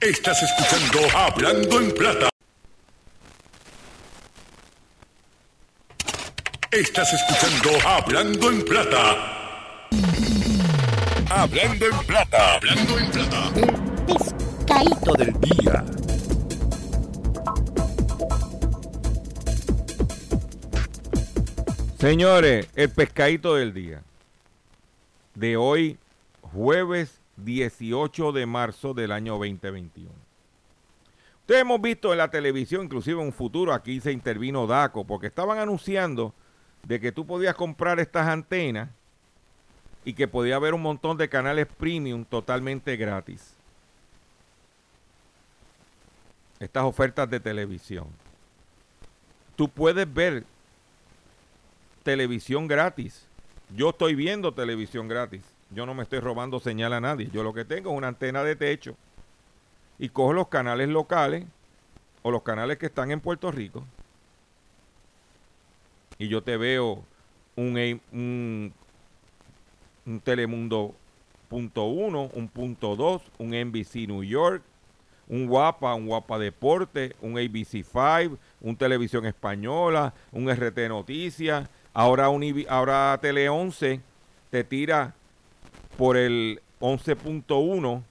Estás 0.00 0.42
escuchando 0.42 1.00
Hablando 1.16 1.80
en 1.80 1.94
Plata. 1.94 2.28
Estás 6.70 7.12
escuchando 7.12 7.70
Hablando 7.86 8.50
en 8.50 8.64
Plata. 8.64 9.33
Hablando 11.30 11.86
en 11.86 12.06
plata. 12.06 12.54
Hablando 12.54 12.98
en 12.98 13.10
plata. 13.10 13.52
El 13.56 14.16
pescadito 14.16 15.12
del 15.14 15.40
día. 15.40 15.84
Señores, 21.98 22.68
el 22.74 22.90
pescadito 22.90 23.54
del 23.54 23.72
día. 23.74 24.02
De 25.34 25.56
hoy, 25.56 25.98
jueves 26.40 27.20
18 27.36 28.32
de 28.32 28.46
marzo 28.46 28.94
del 28.94 29.12
año 29.12 29.34
2021. 29.34 30.10
Ustedes 31.40 31.60
hemos 31.60 31.80
visto 31.80 32.12
en 32.12 32.18
la 32.18 32.30
televisión, 32.30 32.84
inclusive 32.84 33.20
en 33.20 33.26
un 33.26 33.32
futuro, 33.32 33.74
aquí 33.74 34.00
se 34.00 34.12
intervino 34.12 34.66
DACO, 34.66 35.04
porque 35.04 35.26
estaban 35.26 35.58
anunciando 35.58 36.32
de 36.84 37.00
que 37.00 37.12
tú 37.12 37.26
podías 37.26 37.54
comprar 37.54 38.00
estas 38.00 38.28
antenas 38.28 38.88
y 40.04 40.14
que 40.14 40.28
podía 40.28 40.56
haber 40.56 40.74
un 40.74 40.82
montón 40.82 41.16
de 41.16 41.28
canales 41.28 41.66
premium 41.66 42.24
totalmente 42.24 42.96
gratis. 42.96 43.54
Estas 46.60 46.84
ofertas 46.84 47.28
de 47.28 47.40
televisión. 47.40 48.06
Tú 49.56 49.68
puedes 49.68 50.12
ver 50.12 50.44
televisión 52.02 52.68
gratis. 52.68 53.26
Yo 53.74 53.90
estoy 53.90 54.14
viendo 54.14 54.52
televisión 54.52 55.08
gratis. 55.08 55.42
Yo 55.70 55.86
no 55.86 55.94
me 55.94 56.02
estoy 56.02 56.20
robando 56.20 56.60
señal 56.60 56.92
a 56.92 57.00
nadie. 57.00 57.30
Yo 57.32 57.42
lo 57.42 57.54
que 57.54 57.64
tengo 57.64 57.90
es 57.90 57.96
una 57.96 58.08
antena 58.08 58.42
de 58.44 58.56
techo 58.56 58.96
y 59.98 60.08
cojo 60.08 60.32
los 60.32 60.48
canales 60.48 60.88
locales 60.88 61.44
o 62.22 62.30
los 62.30 62.42
canales 62.42 62.78
que 62.78 62.86
están 62.86 63.10
en 63.10 63.20
Puerto 63.20 63.50
Rico 63.50 63.84
y 66.18 66.28
yo 66.28 66.42
te 66.42 66.56
veo 66.56 67.04
un, 67.56 68.00
un, 68.12 68.72
un 70.06 70.20
Telemundo 70.20 70.94
punto 71.48 71.84
uno, 71.84 72.30
un 72.34 72.48
punto 72.48 72.96
dos, 72.96 73.22
un 73.38 73.50
NBC 73.50 74.06
New 74.08 74.22
York, 74.22 74.62
un 75.28 75.46
Guapa, 75.46 75.94
un 75.94 76.06
Guapa 76.06 76.38
Deporte, 76.38 77.14
un 77.20 77.38
ABC 77.38 77.84
5, 77.84 78.38
un 78.60 78.76
Televisión 78.76 79.26
Española, 79.26 80.12
un 80.32 80.50
RT 80.50 80.88
Noticias, 80.88 81.68
ahora, 81.92 82.28
un, 82.28 82.64
ahora 82.68 83.18
Tele 83.20 83.48
11 83.48 84.00
te 84.50 84.64
tira 84.64 85.14
por 85.96 86.16
el 86.16 86.60
11.1, 86.80 88.02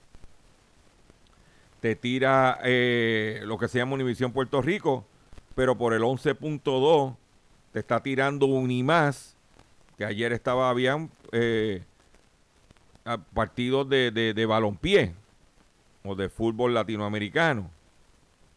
te 1.80 1.96
tira 1.96 2.60
eh, 2.64 3.42
lo 3.44 3.58
que 3.58 3.68
se 3.68 3.78
llama 3.78 3.94
Univisión 3.94 4.32
Puerto 4.32 4.62
Rico, 4.62 5.06
pero 5.56 5.78
por 5.78 5.94
el 5.94 6.02
11.2 6.02 7.16
te 7.74 7.80
está 7.80 8.02
tirando 8.02 8.46
un 8.46 8.72
y 8.72 8.84
más, 8.84 9.33
que 9.98 10.06
ayer 10.06 10.34
estaba, 10.34 10.70
habían 10.70 11.10
eh, 11.32 11.84
partidos 13.34 13.88
de, 13.90 14.12
de, 14.12 14.46
balompié, 14.46 15.14
o 16.04 16.16
de 16.16 16.30
fútbol 16.30 16.74
latinoamericano, 16.74 17.70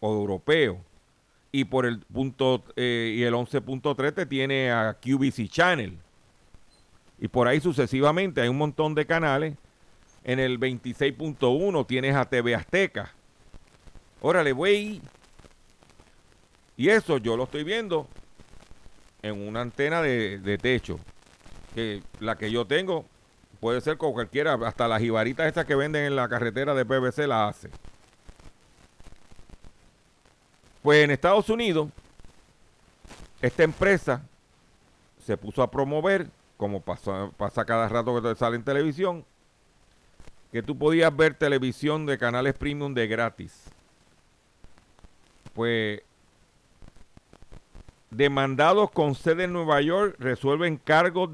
o 0.01 0.13
europeo. 0.13 0.81
Y 1.53 1.65
por 1.65 1.87
el 1.87 2.01
punto, 2.01 2.65
eh, 2.77 3.15
y 3.17 3.23
el 3.23 3.35
11.3 3.35 4.15
te 4.15 4.27
tiene 4.27 4.71
a 4.71 4.97
QVC 5.01 5.49
Channel. 5.49 5.97
Y 7.19 7.29
por 7.29 7.49
ahí 7.49 7.61
sucesivamente 7.61 8.41
hay 8.41 8.49
un 8.49 8.59
montón 8.59 8.95
de 8.95 9.07
canales. 9.07 9.55
En 10.25 10.39
el 10.39 10.59
26.1 10.59 11.87
tienes 11.87 12.15
a 12.15 12.29
TV 12.29 12.55
Azteca. 12.55 13.15
Órale, 14.21 14.53
güey. 14.53 15.01
Y 16.77 16.89
eso 16.89 17.19
yo 17.19 17.37
lo 17.37 17.45
estoy 17.45 17.65
viendo 17.65 18.07
en 19.23 19.47
una 19.47 19.61
antena 19.61 20.03
de, 20.03 20.59
techo. 20.61 20.99
Que 21.77 22.03
la 22.21 22.37
que 22.37 22.51
yo 22.51 22.67
tengo 22.67 23.05
puede 23.61 23.83
ser 23.83 23.99
con 23.99 24.15
cualquiera, 24.15 24.55
hasta 24.55 24.89
las 24.89 24.99
jibaritas 24.99 25.47
estas 25.47 25.67
que 25.67 25.75
venden 25.75 26.07
en 26.07 26.17
la 26.17 26.27
carretera 26.27 26.75
de 26.75 26.87
PVC 26.87 27.27
la 27.27 27.49
hace. 27.49 27.69
Pues 30.83 31.05
en 31.05 31.11
Estados 31.11 31.51
Unidos, 31.51 31.91
esta 33.43 33.63
empresa 33.63 34.23
se 35.23 35.37
puso 35.37 35.63
a 35.63 35.71
promover, 35.71 36.29
como 36.57 36.81
pasa, 36.81 37.31
pasa 37.37 37.67
cada 37.67 37.91
rato 37.91 38.15
que 38.15 38.27
te 38.27 38.35
sale 38.37 38.57
en 38.57 38.65
televisión, 38.65 39.27
que 40.53 40.63
tú 40.63 40.79
podías 40.79 41.15
ver 41.15 41.35
televisión 41.35 42.07
de 42.07 42.17
canales 42.17 42.55
premium 42.55 42.95
de 42.95 43.07
gratis. 43.07 43.65
Pues 45.53 46.01
demandados 48.17 48.91
con 48.91 49.15
sede 49.15 49.45
en 49.45 49.53
Nueva 49.53 49.81
York 49.83 50.17
resuelven 50.19 50.79
cargos 50.79 51.31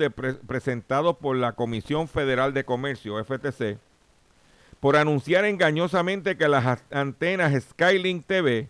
presentados 0.46 1.16
por 1.16 1.36
la 1.36 1.52
Comisión 1.52 2.08
Federal 2.08 2.52
de 2.52 2.64
Comercio, 2.64 3.22
FTC, 3.24 3.78
por 4.80 4.96
anunciar 4.96 5.44
engañosamente 5.44 6.36
que 6.36 6.48
las 6.48 6.82
antenas 6.90 7.62
Skylink 7.62 8.26
TV 8.26 8.68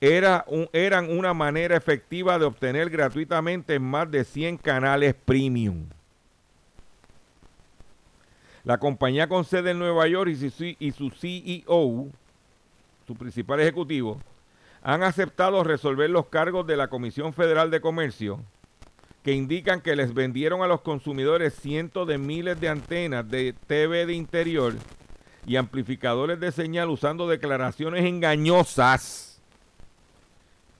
era 0.00 0.44
eran 0.72 1.10
una 1.10 1.34
manera 1.34 1.76
efectiva 1.76 2.38
de 2.38 2.44
obtener 2.44 2.90
gratuitamente 2.90 3.80
más 3.80 4.08
de 4.10 4.24
100 4.24 4.58
canales 4.58 5.14
premium. 5.14 5.86
La 8.62 8.78
compañía 8.78 9.28
con 9.28 9.44
sede 9.44 9.72
en 9.72 9.78
Nueva 9.78 10.06
York 10.06 10.30
y 10.30 10.50
su, 10.50 10.64
y 10.78 10.92
su 10.92 11.10
CEO, 11.10 12.08
su 13.06 13.14
principal 13.16 13.60
ejecutivo, 13.60 14.20
han 14.86 15.02
aceptado 15.02 15.64
resolver 15.64 16.08
los 16.08 16.26
cargos 16.26 16.64
de 16.64 16.76
la 16.76 16.86
Comisión 16.86 17.32
Federal 17.32 17.72
de 17.72 17.80
Comercio 17.80 18.38
que 19.24 19.32
indican 19.32 19.80
que 19.80 19.96
les 19.96 20.14
vendieron 20.14 20.62
a 20.62 20.68
los 20.68 20.80
consumidores 20.80 21.54
cientos 21.54 22.06
de 22.06 22.18
miles 22.18 22.60
de 22.60 22.68
antenas 22.68 23.28
de 23.28 23.52
TV 23.66 24.06
de 24.06 24.12
interior 24.12 24.74
y 25.44 25.56
amplificadores 25.56 26.38
de 26.38 26.52
señal 26.52 26.88
usando 26.88 27.26
declaraciones 27.26 28.04
engañosas 28.04 29.42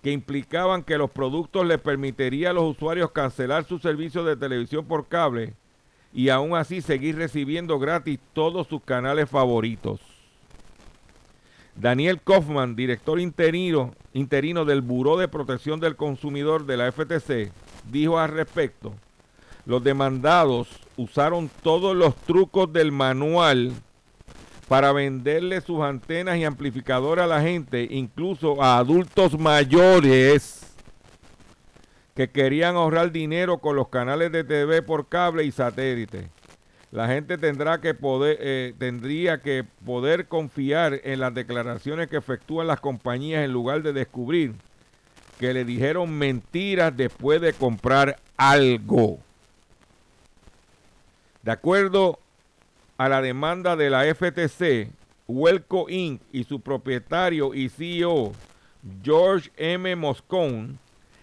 que 0.04 0.12
implicaban 0.12 0.84
que 0.84 0.98
los 0.98 1.10
productos 1.10 1.66
les 1.66 1.80
permitirían 1.80 2.52
a 2.52 2.54
los 2.54 2.76
usuarios 2.76 3.10
cancelar 3.10 3.64
su 3.64 3.80
servicio 3.80 4.22
de 4.22 4.36
televisión 4.36 4.86
por 4.86 5.08
cable 5.08 5.54
y 6.12 6.28
aún 6.28 6.54
así 6.54 6.80
seguir 6.80 7.16
recibiendo 7.16 7.80
gratis 7.80 8.20
todos 8.34 8.68
sus 8.68 8.82
canales 8.82 9.28
favoritos. 9.28 10.00
Daniel 11.76 12.20
Kaufman, 12.22 12.74
director 12.74 13.20
interino, 13.20 13.94
interino 14.14 14.64
del 14.64 14.80
Buró 14.80 15.18
de 15.18 15.28
Protección 15.28 15.78
del 15.78 15.94
Consumidor 15.94 16.64
de 16.64 16.78
la 16.78 16.90
FTC, 16.90 17.52
dijo 17.90 18.18
al 18.18 18.30
respecto, 18.30 18.94
los 19.66 19.84
demandados 19.84 20.68
usaron 20.96 21.50
todos 21.62 21.94
los 21.94 22.16
trucos 22.16 22.72
del 22.72 22.92
manual 22.92 23.72
para 24.68 24.92
venderle 24.92 25.60
sus 25.60 25.82
antenas 25.82 26.38
y 26.38 26.44
amplificadores 26.44 27.24
a 27.24 27.28
la 27.28 27.42
gente, 27.42 27.86
incluso 27.90 28.62
a 28.62 28.78
adultos 28.78 29.38
mayores 29.38 30.74
que 32.14 32.30
querían 32.30 32.76
ahorrar 32.76 33.12
dinero 33.12 33.58
con 33.58 33.76
los 33.76 33.88
canales 33.88 34.32
de 34.32 34.44
TV 34.44 34.80
por 34.80 35.08
cable 35.08 35.44
y 35.44 35.52
satélite 35.52 36.30
la 36.96 37.08
gente 37.08 37.36
tendrá 37.36 37.78
que 37.78 37.92
poder, 37.92 38.38
eh, 38.40 38.72
tendría 38.78 39.42
que 39.42 39.66
poder 39.84 40.28
confiar 40.28 40.98
en 41.04 41.20
las 41.20 41.34
declaraciones 41.34 42.08
que 42.08 42.16
efectúan 42.16 42.68
las 42.68 42.80
compañías 42.80 43.44
en 43.44 43.52
lugar 43.52 43.82
de 43.82 43.92
descubrir 43.92 44.54
que 45.38 45.52
le 45.52 45.66
dijeron 45.66 46.10
mentiras 46.10 46.96
después 46.96 47.42
de 47.42 47.52
comprar 47.52 48.16
algo. 48.38 49.18
De 51.42 51.52
acuerdo 51.52 52.18
a 52.96 53.10
la 53.10 53.20
demanda 53.20 53.76
de 53.76 53.90
la 53.90 54.04
FTC, 54.14 54.90
Welco 55.28 55.90
Inc. 55.90 56.22
y 56.32 56.44
su 56.44 56.60
propietario 56.60 57.52
y 57.52 57.68
CEO, 57.68 58.32
George 59.02 59.50
M. 59.58 59.94
Moscone, 59.96 60.76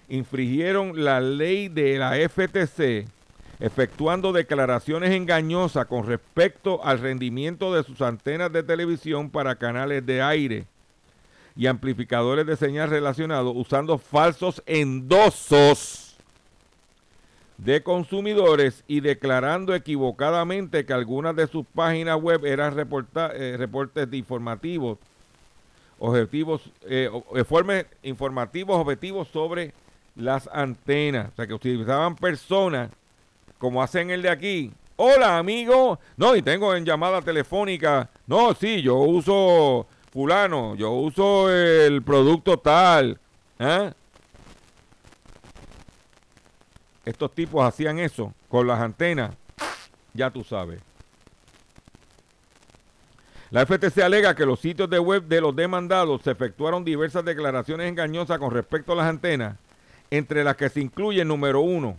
infringieron 0.08 1.04
la 1.04 1.20
ley 1.20 1.68
de 1.68 1.98
la 1.98 2.12
FTC 2.30 3.08
efectuando 3.64 4.34
declaraciones 4.34 5.12
engañosas 5.12 5.86
con 5.86 6.06
respecto 6.06 6.84
al 6.84 7.00
rendimiento 7.00 7.74
de 7.74 7.84
sus 7.84 8.02
antenas 8.02 8.52
de 8.52 8.62
televisión 8.62 9.30
para 9.30 9.56
canales 9.56 10.06
de 10.06 10.22
aire 10.22 10.68
y 11.56 11.68
amplificadores 11.68 12.46
de 12.46 12.58
señal 12.58 12.90
relacionados 12.90 13.54
usando 13.56 13.98
falsos 13.98 14.62
endosos 14.66 16.18
de 17.58 17.82
consumidores 17.82 18.84
y 18.86 19.00
declarando 19.00 19.74
equivocadamente 19.74 20.86
que 20.86 20.92
algunas 20.92 21.34
de 21.34 21.48
sus 21.48 21.66
páginas 21.66 22.22
web 22.22 22.44
eran 22.46 22.78
eh, 22.78 23.56
reportes 23.58 24.12
informativos 24.12 24.98
objetivos 26.00 26.70
eh, 26.82 27.10
informes 27.34 27.86
informativos 28.02 28.76
objetivos 28.76 29.30
sobre 29.30 29.72
las 30.18 30.50
antenas. 30.52 31.30
O 31.32 31.36
sea 31.38 31.48
que 31.48 31.54
utilizaban 31.54 32.18
personas 32.18 32.90
como 33.58 33.82
hacen 33.82 34.10
el 34.10 34.22
de 34.22 34.30
aquí. 34.30 34.72
Hola, 34.96 35.38
amigo. 35.38 36.00
No, 36.18 36.36
y 36.36 36.42
tengo 36.42 36.76
en 36.76 36.86
llamada 36.86 37.22
telefónica. 37.22 38.10
No, 38.28 38.54
sí, 38.54 38.82
yo 38.82 38.98
uso 38.98 39.88
fulano, 40.12 40.76
yo 40.76 40.92
uso 40.92 41.50
el 41.50 42.04
producto 42.04 42.58
tal. 42.58 43.20
¿eh? 43.60 43.92
Estos 47.06 47.34
tipos 47.34 47.66
hacían 47.66 48.00
eso 48.00 48.34
con 48.48 48.68
las 48.68 48.80
antenas. 48.80 49.36
Ya 50.14 50.30
tú 50.30 50.44
sabes. 50.44 50.80
La 53.50 53.66
FTC 53.66 54.00
alega 54.00 54.36
que 54.36 54.48
los 54.48 54.60
sitios 54.60 54.90
de 54.90 54.98
web 54.98 55.26
de 55.26 55.40
los 55.40 55.56
demandados 55.56 56.24
se 56.24 56.32
efectuaron 56.32 56.84
diversas 56.84 57.24
declaraciones 57.24 57.88
engañosas 57.88 58.40
con 58.40 58.52
respecto 58.52 58.94
a 58.94 58.96
las 58.96 59.06
antenas, 59.06 59.58
entre 60.10 60.44
las 60.44 60.56
que 60.56 60.70
se 60.70 60.82
incluye 60.82 61.24
número 61.24 61.62
uno, 61.62 61.98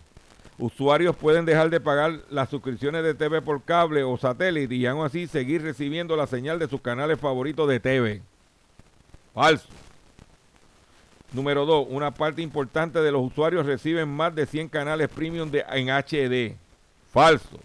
usuarios 0.57 1.15
pueden 1.15 1.45
dejar 1.45 1.69
de 1.69 1.79
pagar 1.79 2.21
las 2.29 2.49
suscripciones 2.49 3.03
de 3.03 3.13
TV 3.13 3.41
por 3.41 3.63
cable 3.63 4.03
o 4.03 4.17
satélite 4.17 4.75
y 4.75 4.85
aún 4.85 5.05
así 5.05 5.27
seguir 5.27 5.61
recibiendo 5.61 6.15
la 6.15 6.27
señal 6.27 6.59
de 6.59 6.67
sus 6.67 6.81
canales 6.81 7.19
favoritos 7.19 7.67
de 7.67 7.79
TV. 7.79 8.21
Falso. 9.33 9.67
Número 11.33 11.65
2. 11.65 11.87
Una 11.89 12.11
parte 12.11 12.41
importante 12.41 13.01
de 13.01 13.11
los 13.11 13.21
usuarios 13.21 13.65
reciben 13.65 14.07
más 14.07 14.33
de 14.33 14.45
100 14.45 14.69
canales 14.69 15.09
premium 15.09 15.51
en 15.53 15.89
HD. 15.89 16.55
Falso. 17.11 17.59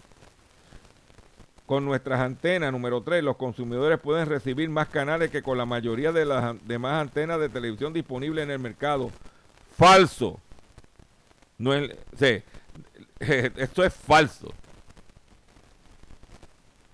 Con 1.65 1.85
nuestras 1.85 2.19
antenas, 2.19 2.73
número 2.73 3.01
3, 3.01 3.23
los 3.23 3.37
consumidores 3.37 3.97
pueden 3.97 4.27
recibir 4.27 4.69
más 4.69 4.89
canales 4.89 5.31
que 5.31 5.41
con 5.41 5.57
la 5.57 5.65
mayoría 5.65 6.11
de 6.11 6.25
las 6.25 6.55
demás 6.67 7.01
antenas 7.01 7.39
de 7.39 7.47
televisión 7.47 7.93
disponibles 7.93 8.43
en 8.43 8.51
el 8.51 8.59
mercado. 8.59 9.09
Falso. 9.77 10.37
No 11.57 11.73
es, 11.73 11.95
sí, 12.17 12.43
esto 13.57 13.83
es 13.83 13.93
falso. 13.93 14.51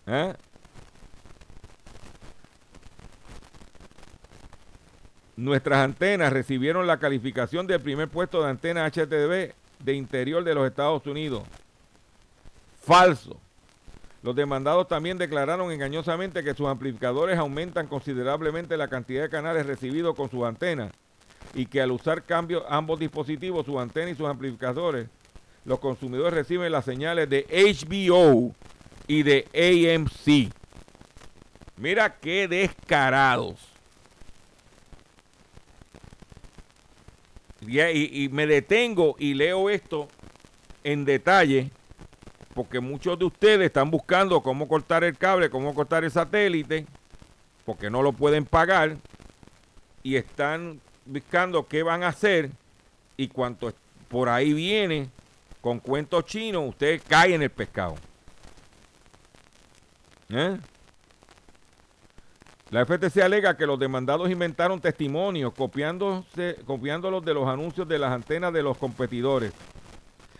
¿Eh? 0.05 0.33
Nuestras 5.37 5.79
antenas 5.79 6.33
recibieron 6.33 6.87
la 6.87 6.97
calificación 6.97 7.67
del 7.67 7.79
primer 7.79 8.09
puesto 8.09 8.43
de 8.43 8.49
antena 8.49 8.85
HTV 8.89 9.53
de 9.83 9.93
interior 9.93 10.43
de 10.43 10.55
los 10.55 10.67
Estados 10.67 11.05
Unidos. 11.05 11.43
Falso. 12.81 13.39
Los 14.23 14.35
demandados 14.35 14.87
también 14.87 15.17
declararon 15.17 15.71
engañosamente 15.71 16.43
que 16.43 16.55
sus 16.55 16.67
amplificadores 16.67 17.37
aumentan 17.37 17.87
considerablemente 17.87 18.75
la 18.75 18.89
cantidad 18.89 19.21
de 19.21 19.29
canales 19.29 19.65
recibidos 19.65 20.15
con 20.15 20.29
sus 20.29 20.43
antenas 20.43 20.91
y 21.53 21.67
que 21.67 21.81
al 21.81 21.91
usar 21.91 22.23
cambios 22.23 22.63
ambos 22.67 22.99
dispositivos, 22.99 23.65
su 23.65 23.79
antena 23.79 24.09
y 24.09 24.15
sus 24.15 24.27
amplificadores, 24.27 25.07
los 25.67 25.79
consumidores 25.79 26.33
reciben 26.33 26.71
las 26.71 26.85
señales 26.85 27.29
de 27.29 27.45
HBO 27.51 28.55
y 29.05 29.23
de 29.23 29.45
AMC. 29.53 30.49
Mira 31.75 32.15
qué 32.15 32.47
descarados. 32.47 33.59
Y, 37.67 38.29
me 38.29 38.47
detengo 38.47 39.17
y 39.19 39.33
leo 39.33 39.69
esto 39.69 40.07
en 40.85 41.03
detalle 41.03 41.69
porque 42.53 42.79
muchos 42.79 43.19
de 43.19 43.25
ustedes 43.25 43.65
están 43.65 43.91
buscando 43.91 44.41
cómo 44.41 44.69
cortar 44.69 45.03
el 45.03 45.17
cable, 45.17 45.49
cómo 45.49 45.75
cortar 45.75 46.05
el 46.05 46.11
satélite, 46.11 46.85
porque 47.65 47.89
no 47.89 48.01
lo 48.01 48.13
pueden 48.13 48.45
pagar 48.45 48.95
y 50.01 50.15
están 50.15 50.79
buscando 51.05 51.67
qué 51.67 51.83
van 51.83 52.03
a 52.03 52.07
hacer 52.07 52.51
y 53.17 53.27
cuanto 53.27 53.73
por 54.07 54.29
ahí 54.29 54.53
viene 54.53 55.09
con 55.61 55.79
cuentos 55.79 56.25
chinos, 56.25 56.69
usted 56.69 57.01
cae 57.07 57.35
en 57.35 57.41
el 57.41 57.49
pescado. 57.49 57.95
¿Eh? 60.29 60.57
La 62.69 62.85
FTC 62.85 63.21
alega 63.21 63.55
que 63.55 63.65
los 63.65 63.79
demandados 63.79 64.29
inventaron 64.29 64.81
testimonios 64.81 65.53
copiándose, 65.53 66.57
copiándolos 66.65 67.23
de 67.23 67.33
los 67.33 67.47
anuncios 67.47 67.87
de 67.87 67.97
las 67.97 68.11
antenas 68.11 68.51
de 68.51 68.61
los 68.61 68.77
competidores. 68.77 69.53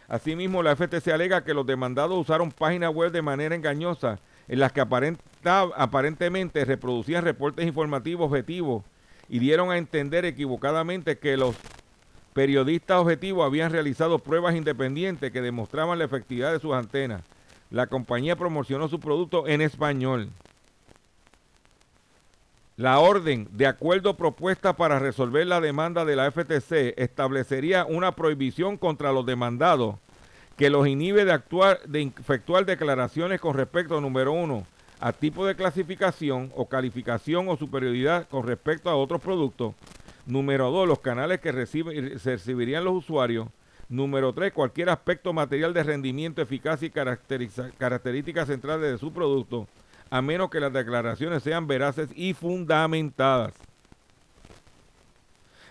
Asimismo, 0.09 0.61
la 0.61 0.75
FTC 0.75 1.07
alega 1.09 1.43
que 1.43 1.53
los 1.53 1.65
demandados 1.65 2.17
usaron 2.17 2.51
páginas 2.51 2.93
web 2.93 3.11
de 3.11 3.21
manera 3.21 3.55
engañosa 3.55 4.19
en 4.47 4.59
las 4.59 4.71
que 4.71 4.81
aparentemente 4.81 6.65
reproducían 6.65 7.23
reportes 7.23 7.65
informativos 7.65 8.27
objetivos 8.27 8.83
y 9.29 9.39
dieron 9.39 9.71
a 9.71 9.77
entender 9.77 10.25
equivocadamente 10.25 11.17
que 11.17 11.35
los 11.37 11.55
periodistas 12.37 12.99
objetivos 12.99 13.43
habían 13.43 13.71
realizado 13.71 14.19
pruebas 14.19 14.53
independientes 14.53 15.31
que 15.31 15.41
demostraban 15.41 15.97
la 15.97 16.05
efectividad 16.05 16.53
de 16.53 16.59
sus 16.59 16.71
antenas. 16.71 17.23
La 17.71 17.87
compañía 17.87 18.35
promocionó 18.35 18.87
su 18.87 18.99
producto 18.99 19.47
en 19.47 19.59
español. 19.59 20.29
La 22.75 22.99
orden 22.99 23.47
de 23.53 23.65
acuerdo 23.65 24.17
propuesta 24.17 24.75
para 24.75 24.99
resolver 24.99 25.47
la 25.47 25.59
demanda 25.61 26.05
de 26.05 26.15
la 26.15 26.29
FTC 26.29 26.93
establecería 26.97 27.85
una 27.85 28.11
prohibición 28.11 28.77
contra 28.77 29.11
los 29.11 29.25
demandados 29.25 29.95
que 30.57 30.69
los 30.69 30.87
inhibe 30.87 31.25
de 31.25 31.31
actuar, 31.31 31.79
de 31.87 32.03
efectuar 32.03 32.67
declaraciones 32.67 33.41
con 33.41 33.55
respecto, 33.55 33.99
número 33.99 34.31
uno, 34.31 34.67
a 34.99 35.11
tipo 35.11 35.43
de 35.43 35.55
clasificación 35.55 36.51
o 36.55 36.69
calificación 36.69 37.49
o 37.49 37.57
superioridad 37.57 38.27
con 38.29 38.45
respecto 38.45 38.91
a 38.91 38.95
otros 38.95 39.21
productos. 39.21 39.73
Número 40.27 40.69
dos, 40.69 40.87
los 40.87 40.99
canales 40.99 41.39
que 41.39 41.51
reciben, 41.51 42.19
recibirían 42.23 42.83
los 42.83 42.93
usuarios. 42.93 43.47
Número 43.89 44.33
tres, 44.33 44.53
cualquier 44.53 44.89
aspecto 44.89 45.33
material 45.33 45.73
de 45.73 45.81
rendimiento, 45.81 46.41
eficacia 46.41 46.87
y 46.87 46.91
características 46.91 48.47
centrales 48.47 48.91
de 48.91 48.97
su 48.97 49.11
producto 49.11 49.67
a 50.09 50.21
menos 50.21 50.49
que 50.49 50.59
las 50.59 50.73
declaraciones 50.73 51.43
sean 51.43 51.67
veraces 51.67 52.09
y 52.15 52.33
fundamentadas. 52.33 53.53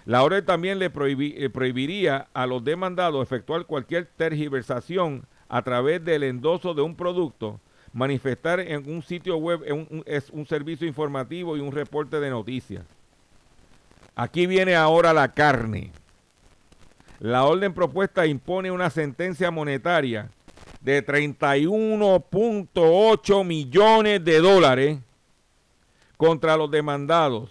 La 0.04 0.22
orden 0.22 0.44
también 0.44 0.78
le 0.78 0.86
eh, 0.86 1.50
prohibiría 1.50 2.28
a 2.32 2.46
los 2.46 2.62
demandados 2.62 3.22
efectuar 3.22 3.66
cualquier 3.66 4.06
tergiversación 4.16 5.26
a 5.48 5.62
través 5.62 6.04
del 6.04 6.22
endoso 6.22 6.74
de 6.74 6.82
un 6.82 6.94
producto, 6.94 7.60
manifestar 7.92 8.60
en 8.60 8.88
un 8.88 9.02
sitio 9.02 9.36
web 9.36 9.62
es 10.06 10.30
un 10.30 10.46
servicio 10.46 10.86
informativo 10.86 11.56
y 11.56 11.60
un 11.60 11.72
reporte 11.72 12.20
de 12.20 12.30
noticias. 12.30 12.95
Aquí 14.18 14.46
viene 14.46 14.74
ahora 14.74 15.12
la 15.12 15.34
carne. 15.34 15.92
La 17.20 17.44
orden 17.44 17.74
propuesta 17.74 18.26
impone 18.26 18.70
una 18.70 18.88
sentencia 18.88 19.50
monetaria 19.50 20.30
de 20.80 21.04
31.8 21.04 23.44
millones 23.44 24.24
de 24.24 24.40
dólares 24.40 25.00
contra 26.16 26.56
los 26.56 26.70
demandados 26.70 27.50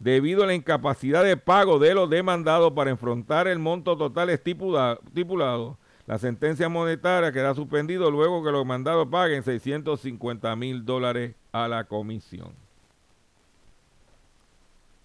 debido 0.00 0.42
a 0.42 0.48
la 0.48 0.54
incapacidad 0.54 1.22
de 1.22 1.36
pago 1.36 1.78
de 1.78 1.94
los 1.94 2.10
demandados 2.10 2.72
para 2.72 2.90
enfrentar 2.90 3.46
el 3.46 3.60
monto 3.60 3.96
total 3.96 4.30
estipulado. 4.30 5.78
La 6.06 6.18
sentencia 6.18 6.68
monetaria 6.68 7.30
queda 7.30 7.54
suspendido 7.54 8.10
luego 8.10 8.42
que 8.42 8.50
los 8.50 8.62
demandados 8.62 9.06
paguen 9.08 9.44
650 9.44 10.56
mil 10.56 10.84
dólares 10.84 11.36
a 11.52 11.68
la 11.68 11.84
comisión. 11.84 12.52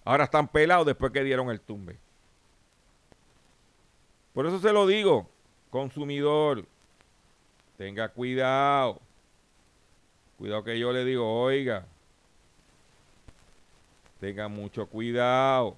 Ahora 0.06 0.24
están 0.24 0.48
pelados 0.48 0.86
después 0.86 1.12
que 1.12 1.24
dieron 1.24 1.50
el 1.50 1.60
tumbe. 1.60 1.98
Por 4.34 4.46
eso 4.46 4.60
se 4.60 4.72
lo 4.72 4.88
digo, 4.88 5.30
consumidor, 5.70 6.66
Tenga 7.78 8.08
cuidado. 8.10 9.02
Cuidado 10.38 10.64
que 10.64 10.80
yo 10.80 10.92
le 10.94 11.04
digo, 11.04 11.42
oiga. 11.42 11.86
Tenga 14.20 14.48
mucho 14.48 14.88
cuidado. 14.88 15.76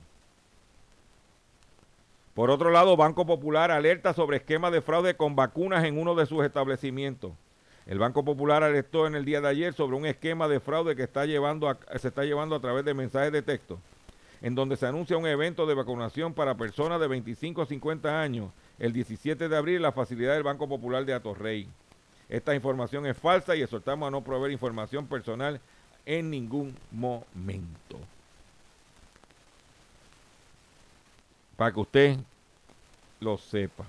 Por 2.35 2.51
otro 2.51 2.69
lado, 2.69 2.95
Banco 2.95 3.25
Popular 3.25 3.71
alerta 3.71 4.13
sobre 4.13 4.37
esquema 4.37 4.69
de 4.69 4.81
fraude 4.81 5.17
con 5.17 5.35
vacunas 5.35 5.83
en 5.85 5.99
uno 5.99 6.13
de 6.13 6.27
sus 6.27 6.45
establecimientos. 6.45 7.31
El 7.87 7.97
Banco 7.97 8.23
Popular 8.23 8.63
alertó 8.63 9.07
en 9.07 9.15
el 9.15 9.25
día 9.25 9.41
de 9.41 9.47
ayer 9.47 9.73
sobre 9.73 9.97
un 9.97 10.05
esquema 10.05 10.47
de 10.47 10.59
fraude 10.59 10.95
que 10.95 11.03
está 11.03 11.25
llevando 11.25 11.75
se 11.95 12.07
está 12.07 12.25
llevando 12.25 12.55
a 12.55 12.59
través 12.59 12.85
de 12.85 12.93
mensajes 12.93 13.31
de 13.31 13.41
texto, 13.41 13.79
en 14.42 14.56
donde 14.56 14.77
se 14.77 14.85
anuncia 14.85 15.17
un 15.17 15.27
evento 15.27 15.65
de 15.65 15.73
vacunación 15.73 16.33
para 16.33 16.56
personas 16.56 17.00
de 17.00 17.08
25 17.08 17.62
a 17.62 17.65
50 17.65 18.21
años 18.21 18.52
el 18.79 18.94
17 18.94 19.50
de 19.50 19.58
abril 19.58 19.77
en 19.77 19.81
la 19.83 19.92
facilidad 19.92 20.33
del 20.33 20.44
Banco 20.44 20.67
Popular 20.67 21.06
de 21.06 21.13
Atorrey. 21.13 21.67
Esta 22.29 22.54
información 22.54 23.06
es 23.06 23.17
falsa 23.17 23.56
y 23.56 23.62
exhortamos 23.62 24.08
a 24.08 24.12
no 24.12 24.21
proveer 24.21 24.52
información 24.52 25.08
personal 25.08 25.60
en 26.06 26.29
ningún 26.29 26.75
momento. 26.92 28.00
Para 31.56 31.71
que 31.71 31.79
usted 31.79 32.17
lo 33.19 33.38
sepa. 33.38 33.85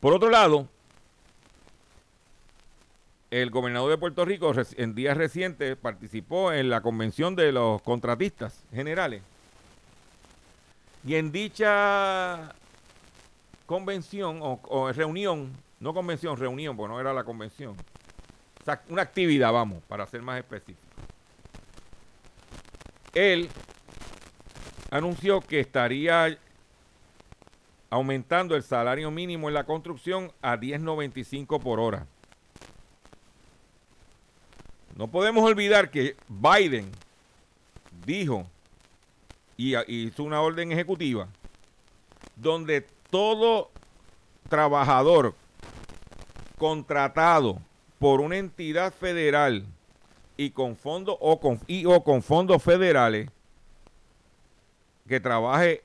Por 0.00 0.12
otro 0.12 0.28
lado, 0.28 0.68
el 3.42 3.50
gobernador 3.50 3.90
de 3.90 3.98
Puerto 3.98 4.24
Rico 4.24 4.52
en 4.76 4.94
días 4.94 5.16
recientes 5.16 5.76
participó 5.76 6.52
en 6.52 6.70
la 6.70 6.80
convención 6.80 7.36
de 7.36 7.52
los 7.52 7.82
contratistas 7.82 8.64
generales. 8.72 9.22
Y 11.06 11.16
en 11.16 11.32
dicha 11.32 12.54
convención 13.66 14.38
o 14.42 14.92
reunión 14.92 15.64
no 15.84 15.92
convención, 15.92 16.38
reunión, 16.38 16.78
porque 16.78 16.94
no 16.94 16.98
era 16.98 17.12
la 17.12 17.24
convención. 17.24 17.76
Una 18.88 19.02
actividad, 19.02 19.52
vamos, 19.52 19.82
para 19.84 20.06
ser 20.06 20.22
más 20.22 20.38
específico. 20.38 20.80
Él 23.12 23.50
anunció 24.90 25.42
que 25.42 25.60
estaría 25.60 26.38
aumentando 27.90 28.56
el 28.56 28.62
salario 28.62 29.10
mínimo 29.10 29.48
en 29.48 29.54
la 29.54 29.64
construcción 29.64 30.32
a 30.40 30.56
10.95 30.56 31.60
por 31.60 31.78
hora. 31.78 32.06
No 34.96 35.08
podemos 35.08 35.44
olvidar 35.44 35.90
que 35.90 36.16
Biden 36.28 36.90
dijo 38.06 38.46
y 39.56 39.76
hizo 39.90 40.22
una 40.22 40.40
orden 40.40 40.72
ejecutiva 40.72 41.28
donde 42.36 42.86
todo 43.10 43.70
trabajador 44.48 45.34
contratado 46.58 47.58
por 47.98 48.20
una 48.20 48.36
entidad 48.36 48.92
federal 48.92 49.64
y 50.36 50.50
con 50.50 50.76
fondos 50.76 51.16
o 51.20 51.40
con, 51.40 51.60
o 51.86 52.04
con 52.04 52.22
fondos 52.22 52.62
federales 52.62 53.28
que 55.08 55.20
trabaje 55.20 55.82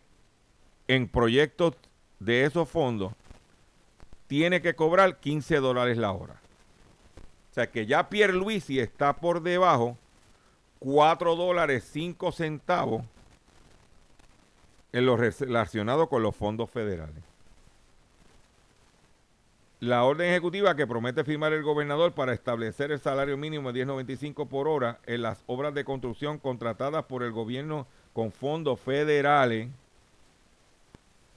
en 0.88 1.08
proyectos 1.08 1.76
de 2.20 2.46
esos 2.46 2.68
fondos 2.70 3.14
tiene 4.28 4.62
que 4.62 4.76
cobrar 4.76 5.20
15 5.20 5.58
dólares 5.58 5.98
la 5.98 6.12
hora. 6.12 6.40
O 7.52 7.54
sea 7.54 7.70
que 7.70 7.86
ya 7.86 8.10
Pierre 8.10 8.34
Luisi 8.34 8.80
está 8.80 9.14
por 9.14 9.42
debajo 9.42 9.98
4 10.80 11.36
dólares 11.36 11.88
5 11.92 12.32
centavos 12.32 13.04
en 14.92 15.06
lo 15.06 15.18
relacionado 15.18 16.08
con 16.08 16.24
los 16.24 16.36
fondos 16.36 16.70
federales. 16.70 17.24
La 19.80 20.04
orden 20.04 20.30
ejecutiva 20.30 20.76
que 20.76 20.86
promete 20.86 21.24
firmar 21.24 21.54
el 21.54 21.64
gobernador 21.64 22.12
para 22.12 22.34
establecer 22.34 22.92
el 22.92 23.00
salario 23.00 23.38
mínimo 23.38 23.72
de 23.72 23.86
10.95 23.86 24.48
por 24.48 24.68
hora 24.68 25.00
en 25.06 25.22
las 25.22 25.42
obras 25.48 25.74
de 25.74 25.86
construcción 25.86 26.38
contratadas 26.38 27.06
por 27.06 27.24
el 27.24 27.32
gobierno 27.32 27.88
con 28.12 28.32
fondos 28.34 28.80
federales, 28.82 29.70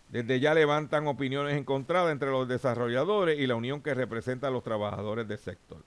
desde 0.08 0.40
ya 0.40 0.54
levantan 0.54 1.06
opiniones 1.06 1.56
encontradas 1.56 2.10
entre 2.10 2.30
los 2.30 2.48
desarrolladores 2.48 3.38
y 3.38 3.46
la 3.46 3.54
unión 3.54 3.80
que 3.80 3.94
representa 3.94 4.48
a 4.48 4.50
los 4.50 4.64
trabajadores 4.64 5.28
del 5.28 5.38
sector. 5.38 5.78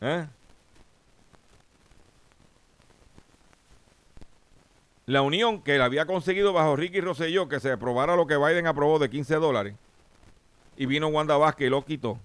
¿Eh? 0.00 0.26
La 5.06 5.22
unión 5.22 5.62
que 5.62 5.80
había 5.80 6.06
conseguido 6.06 6.52
bajo 6.52 6.76
Ricky 6.76 7.00
Rosselló 7.00 7.48
que 7.48 7.60
se 7.60 7.72
aprobara 7.72 8.16
lo 8.16 8.26
que 8.26 8.36
Biden 8.36 8.66
aprobó 8.66 8.98
de 8.98 9.10
15 9.10 9.34
dólares 9.36 9.74
y 10.76 10.86
vino 10.86 11.08
Wanda 11.08 11.36
Vázquez 11.36 11.66
y 11.66 11.70
lo 11.70 11.84
quitó. 11.84 12.18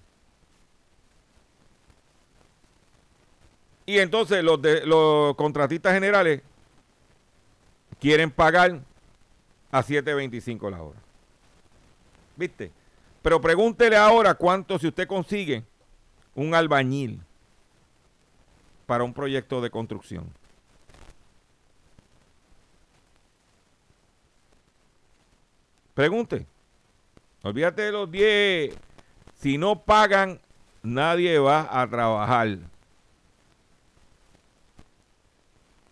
Y 3.86 3.98
entonces 3.98 4.42
los, 4.42 4.60
de, 4.62 4.86
los 4.86 5.34
contratistas 5.36 5.94
generales 5.94 6.42
quieren 8.00 8.30
pagar 8.30 8.80
a 9.70 9.82
7.25 9.82 10.70
la 10.70 10.82
hora. 10.82 10.98
¿Viste? 12.36 12.70
Pero 13.22 13.40
pregúntele 13.40 13.96
ahora 13.96 14.34
cuánto 14.34 14.78
si 14.78 14.88
usted 14.88 15.06
consigue 15.06 15.64
un 16.34 16.54
albañil 16.54 17.20
para 18.86 19.04
un 19.04 19.12
proyecto 19.12 19.60
de 19.60 19.70
construcción. 19.70 20.32
Pregunte. 25.94 26.46
Olvídate 27.42 27.82
de 27.82 27.92
los 27.92 28.10
10. 28.10 28.76
Si 29.34 29.58
no 29.58 29.82
pagan, 29.82 30.40
nadie 30.82 31.38
va 31.38 31.68
a 31.70 31.88
trabajar. 31.88 32.58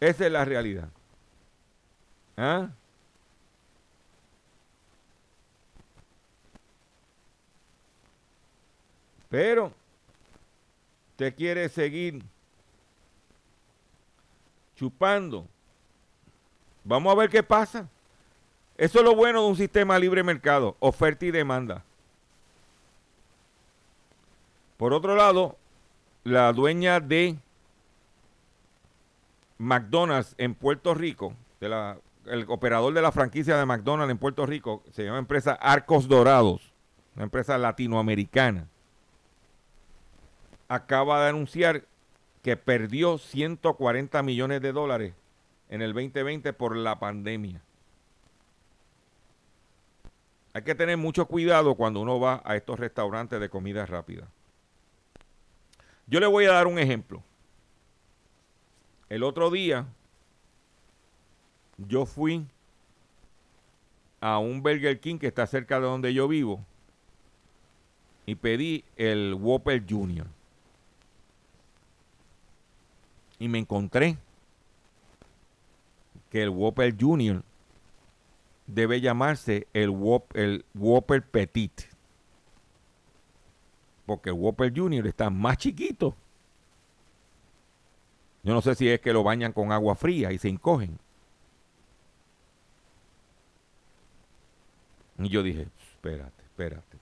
Esa 0.01 0.27
es 0.27 0.33
la 0.33 0.45
realidad. 0.45 0.89
¿Ah? 2.37 2.69
Pero 9.31 9.73
usted 11.13 11.35
quiere 11.35 11.69
seguir 11.69 12.23
chupando. 14.77 15.47
Vamos 16.85 17.13
a 17.13 17.17
ver 17.17 17.31
qué 17.31 17.43
pasa. 17.43 17.89
Eso 18.77 18.99
es 18.99 19.05
lo 19.05 19.15
bueno 19.15 19.43
de 19.43 19.49
un 19.49 19.57
sistema 19.57 19.99
libre 19.99 20.23
mercado, 20.23 20.77
oferta 20.81 21.25
y 21.25 21.31
demanda. 21.31 21.85
Por 24.77 24.93
otro 24.93 25.15
lado, 25.15 25.57
la 26.25 26.53
dueña 26.53 26.99
de 26.99 27.37
McDonald's 29.59 30.35
en 30.39 30.55
Puerto 30.55 30.95
Rico, 30.95 31.35
el 31.61 32.45
operador 32.49 32.93
de 32.93 33.03
la 33.03 33.13
franquicia 33.13 33.57
de 33.57 33.65
McDonald's 33.65 34.11
en 34.11 34.19
Puerto 34.19 34.45
Rico, 34.45 34.83
se 34.91 35.05
llama 35.05 35.19
empresa 35.19 35.53
Arcos 35.53 36.09
Dorados, 36.09 36.73
una 37.15 37.25
empresa 37.25 37.57
latinoamericana, 37.57 38.67
acaba 40.67 41.23
de 41.23 41.29
anunciar 41.29 41.85
que 42.45 42.59
perdió 42.59 43.17
140 43.17 44.23
millones 44.23 44.61
de 44.61 44.73
dólares 44.73 45.15
en 45.71 45.81
el 45.81 45.95
2020 45.95 46.53
por 46.53 46.77
la 46.77 46.99
pandemia. 46.99 47.63
Hay 50.53 50.61
que 50.61 50.75
tener 50.75 50.99
mucho 50.99 51.27
cuidado 51.27 51.75
cuando 51.75 52.01
uno 52.03 52.21
va 52.21 52.43
a 52.45 52.55
estos 52.55 52.79
restaurantes 52.79 53.41
de 53.41 53.49
comida 53.49 53.87
rápida. 53.87 54.29
Yo 56.07 56.21
le 56.21 56.27
voy 56.27 56.45
a 56.45 56.53
dar 56.53 56.67
un 56.67 56.79
ejemplo. 56.79 57.23
El 59.09 59.23
otro 59.23 59.51
día 59.51 59.87
yo 61.79 62.05
fui 62.05 62.47
a 64.21 64.39
un 64.39 64.63
Burger 64.63 65.01
King 65.01 65.17
que 65.17 65.29
está 65.29 65.47
cerca 65.47 65.81
de 65.81 65.87
donde 65.87 66.13
yo 66.13 66.29
vivo 66.29 66.63
y 68.27 68.35
pedí 68.35 68.85
el 68.97 69.33
Whopper 69.33 69.83
Junior. 69.89 70.34
Y 73.45 73.49
me 73.49 73.59
encontré 73.59 74.17
que 76.31 76.43
el 76.43 76.49
Whopper 76.49 76.97
Junior 76.99 77.43
debe 78.67 79.03
llamarse 79.03 79.69
el, 79.75 79.91
Whopper 79.91 81.23
Petit. 81.31 81.83
Porque 84.07 84.31
el 84.31 84.37
Whopper 84.37 84.73
Junior 84.75 85.07
está 85.07 85.29
más 85.29 85.59
chiquito. 85.59 86.17
Yo 88.43 88.55
no 88.55 88.63
sé 88.63 88.75
si 88.77 88.89
es 88.89 88.99
que 89.01 89.13
lo 89.13 89.23
bañan 89.23 89.53
con 89.53 89.73
agua 89.73 89.95
fría 89.95 90.33
y 90.33 90.39
se 90.39 90.49
encogen. 90.49 90.99
Y 95.19 95.29
yo 95.29 95.43
dije, 95.43 95.69
espérate, 95.93 96.43
espérate. 96.45 96.94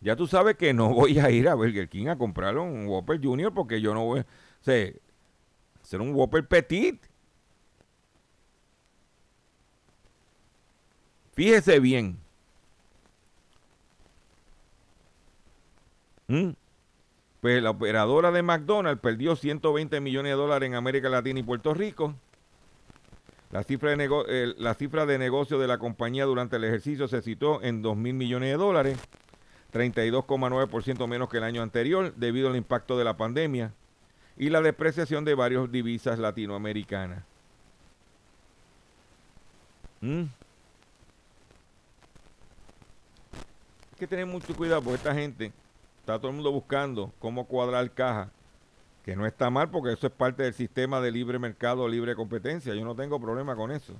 Ya 0.00 0.16
tú 0.16 0.26
sabes 0.26 0.56
que 0.56 0.72
no 0.72 0.88
voy 0.94 1.18
a 1.18 1.30
ir 1.30 1.48
a 1.48 1.54
Burger 1.54 1.88
King 1.88 2.08
a 2.08 2.18
comprar 2.18 2.56
un 2.58 2.86
Whopper 2.86 3.20
Junior 3.22 3.52
porque 3.52 3.80
yo 3.80 3.94
no 3.94 4.04
voy 4.04 4.20
a 4.20 4.26
ser 4.62 6.00
un 6.00 6.14
Whopper 6.14 6.46
Petit. 6.46 7.00
Fíjese 11.34 11.80
bien. 11.80 12.18
¿Mm? 16.28 16.50
Pues 17.40 17.62
la 17.62 17.70
operadora 17.70 18.30
de 18.30 18.42
McDonald's 18.42 19.00
perdió 19.00 19.34
120 19.34 20.00
millones 20.00 20.30
de 20.30 20.36
dólares 20.36 20.66
en 20.66 20.74
América 20.74 21.08
Latina 21.08 21.40
y 21.40 21.42
Puerto 21.42 21.72
Rico. 21.72 22.14
La 23.50 23.64
cifra, 23.64 23.96
de 23.96 24.08
eh, 24.28 24.54
la 24.58 24.74
cifra 24.74 25.06
de 25.06 25.18
negocio 25.18 25.58
de 25.58 25.66
la 25.66 25.78
compañía 25.78 26.24
durante 26.24 26.56
el 26.56 26.64
ejercicio 26.64 27.08
se 27.08 27.20
citó 27.20 27.62
en 27.62 27.82
2 27.82 27.96
mil 27.96 28.14
millones 28.14 28.50
de 28.50 28.56
dólares, 28.56 28.98
32,9% 29.72 31.06
menos 31.06 31.28
que 31.28 31.38
el 31.38 31.44
año 31.44 31.62
anterior 31.62 32.14
debido 32.16 32.48
al 32.48 32.56
impacto 32.56 32.98
de 32.98 33.04
la 33.04 33.16
pandemia 33.16 33.72
y 34.36 34.50
la 34.50 34.60
depreciación 34.60 35.24
de 35.24 35.34
varias 35.34 35.70
divisas 35.70 36.18
latinoamericanas. 36.18 37.22
¿Mm? 40.00 40.24
que 44.00 44.06
tener 44.06 44.24
mucho 44.24 44.56
cuidado 44.56 44.80
porque 44.80 44.96
esta 44.96 45.14
gente 45.14 45.52
está 46.00 46.18
todo 46.18 46.28
el 46.28 46.36
mundo 46.36 46.50
buscando 46.50 47.12
cómo 47.18 47.44
cuadrar 47.44 47.90
caja, 47.90 48.30
que 49.04 49.14
no 49.14 49.26
está 49.26 49.50
mal 49.50 49.68
porque 49.68 49.92
eso 49.92 50.06
es 50.06 50.12
parte 50.12 50.42
del 50.42 50.54
sistema 50.54 51.02
de 51.02 51.10
libre 51.12 51.38
mercado, 51.38 51.86
libre 51.86 52.14
competencia. 52.14 52.74
Yo 52.74 52.82
no 52.82 52.94
tengo 52.94 53.20
problema 53.20 53.54
con 53.54 53.70
eso. 53.70 53.92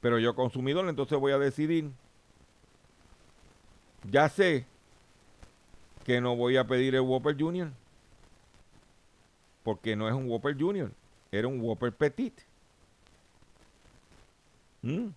Pero 0.00 0.18
yo 0.18 0.34
consumidor 0.34 0.88
entonces 0.88 1.18
voy 1.18 1.32
a 1.32 1.38
decidir, 1.38 1.90
ya 4.04 4.28
sé 4.28 4.66
que 6.04 6.20
no 6.20 6.36
voy 6.36 6.56
a 6.56 6.66
pedir 6.66 6.94
el 6.94 7.02
Whopper 7.02 7.36
Junior, 7.38 7.70
porque 9.62 9.96
no 9.96 10.08
es 10.08 10.14
un 10.14 10.28
Whopper 10.28 10.58
Junior, 10.58 10.92
era 11.30 11.48
un 11.48 11.60
Whopper 11.60 11.92
Petit. 11.92 12.34
¿Mm? 14.82 15.08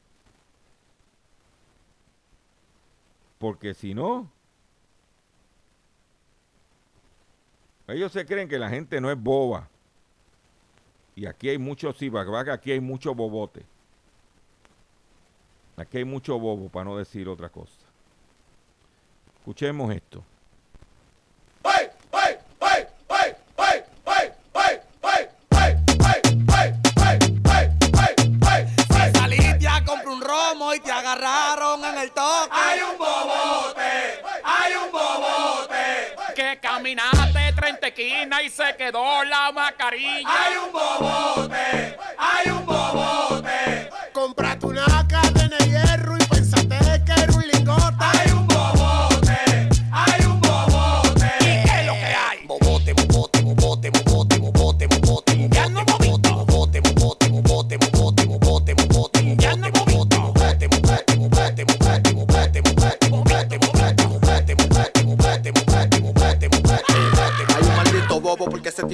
Porque 3.39 3.73
si 3.73 3.93
no, 3.93 4.29
ellos 7.87 8.11
se 8.11 8.25
creen 8.25 8.47
que 8.47 8.57
la 8.57 8.69
gente 8.69 9.01
no 9.01 9.11
es 9.11 9.21
boba. 9.21 9.69
Y 11.15 11.25
aquí 11.25 11.49
hay 11.49 11.57
mucho 11.57 11.93
que 12.45 12.51
aquí 12.51 12.71
hay 12.71 12.79
mucho 12.79 13.13
bobote. 13.13 13.65
Aquí 15.75 15.97
hay 15.97 16.05
mucho 16.05 16.39
bobo, 16.39 16.69
para 16.69 16.85
no 16.85 16.97
decir 16.97 17.27
otra 17.27 17.49
cosa. 17.49 17.82
Escuchemos 19.43 19.93
esto. 19.93 20.23
y 30.75 30.79
te 30.79 30.91
agarraron 30.91 31.83
en 31.85 31.97
el 31.97 32.11
toque. 32.11 32.49
Hay 32.51 32.79
un 32.81 32.97
bobote, 32.97 34.21
hay 34.43 34.73
un 34.75 34.91
bobote. 34.91 36.33
Que 36.35 36.59
caminaste 36.59 37.53
30 37.55 37.87
esquinas 37.87 38.43
y 38.43 38.49
se 38.49 38.75
quedó 38.77 39.23
la 39.23 39.51
mascarilla. 39.51 40.29
Hay 40.29 40.57
un 40.57 40.71
bobote, 40.71 41.97
hay 42.17 42.49
un 42.49 42.65
bobote. 42.65 43.89
Comprate 44.13 44.65
una 44.65 45.02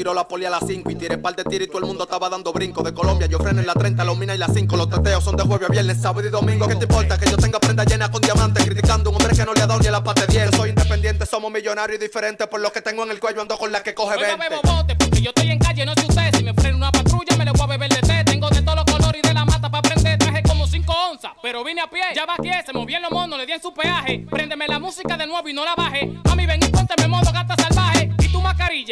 tiró 0.09 0.15
la 0.15 0.27
poli 0.27 0.45
a 0.45 0.49
las 0.49 0.65
5 0.65 0.89
y 0.89 0.95
tiré 0.95 1.17
par 1.19 1.35
de 1.35 1.43
tiros 1.43 1.67
y 1.67 1.69
todo 1.69 1.79
el 1.79 1.85
mundo 1.85 2.03
estaba 2.03 2.29
dando 2.29 2.51
brinco. 2.51 2.81
De 2.81 2.93
Colombia 2.93 3.27
yo 3.27 3.37
freno 3.37 3.59
en 3.59 3.67
la 3.67 3.73
30, 3.73 4.03
los 4.03 4.17
mina 4.17 4.33
y 4.33 4.39
las 4.39 4.51
5. 4.53 4.75
Los 4.75 4.89
teteos 4.89 5.23
son 5.23 5.35
de 5.35 5.43
jueves 5.43 5.69
a 5.69 5.71
viernes, 5.71 6.01
sábado 6.01 6.27
y 6.27 6.31
domingo. 6.31 6.67
¿Qué 6.67 6.75
te 6.75 6.85
importa 6.85 7.17
que 7.17 7.29
yo 7.29 7.37
tenga 7.37 7.59
prenda 7.59 7.83
llena 7.83 8.09
con 8.09 8.21
diamantes? 8.21 8.65
Criticando 8.65 9.09
a 9.09 9.13
un 9.13 9.21
hombre 9.21 9.37
que 9.37 9.45
no 9.45 9.53
le 9.53 9.61
ha 9.61 9.67
dado 9.67 9.79
ni 9.79 9.87
a 9.87 9.91
la 9.91 10.03
parte 10.03 10.25
10. 10.25 10.55
Soy 10.55 10.69
independiente, 10.69 11.25
somos 11.25 11.51
millonarios 11.51 11.99
y 11.99 12.03
diferentes. 12.03 12.47
Por 12.47 12.59
lo 12.59 12.71
que 12.71 12.81
tengo 12.81 13.03
en 13.03 13.11
el 13.11 13.19
cuello 13.19 13.41
ando 13.41 13.57
con 13.57 13.71
la 13.71 13.83
que 13.83 13.93
coge 13.93 14.15
Oiga, 14.17 14.35
20. 14.35 14.49
bebo 14.49 14.61
bote, 14.63 14.95
porque 14.95 15.21
yo 15.21 15.29
estoy 15.29 15.51
en 15.51 15.59
calle, 15.59 15.85
no 15.85 15.93
sé 15.93 16.05
usted. 16.07 16.35
Si 16.35 16.43
me 16.43 16.53
frena 16.55 16.77
una 16.77 16.91
patrulla, 16.91 17.35
me 17.37 17.45
le 17.45 17.51
voy 17.51 17.61
a 17.61 17.67
beber 17.67 17.89
de 17.89 18.01
té. 18.01 18.23
Tengo 18.23 18.49
de 18.49 18.61
todos 18.63 18.77
los 18.77 18.85
colores 18.85 19.21
y 19.23 19.27
de 19.27 19.33
la 19.33 19.45
mata 19.45 19.69
para 19.69 19.81
prender. 19.83 20.17
Traje 20.17 20.41
como 20.43 20.65
5 20.65 20.91
onzas, 21.11 21.31
pero 21.43 21.63
vine 21.63 21.81
a 21.81 21.89
pie. 21.89 22.01
Ya 22.15 22.25
vaqué, 22.25 22.63
se 22.65 22.73
movían 22.73 23.03
los 23.03 23.11
monos, 23.11 23.37
le 23.37 23.45
di 23.45 23.51
en 23.51 23.61
su 23.61 23.71
peaje. 23.73 24.25
Préndeme 24.27 24.67
la 24.67 24.79
música 24.79 25.17
de 25.17 25.27
nuevo 25.27 25.47
y 25.47 25.53
no 25.53 25.63
la 25.63 25.75
baje. 25.75 26.11
Mami, 26.25 26.47
ven 26.47 26.63
y 26.63 26.67
pónteme 26.69 27.07
modo 27.07 27.31
gata 27.31 27.55
salvaje. 27.55 27.98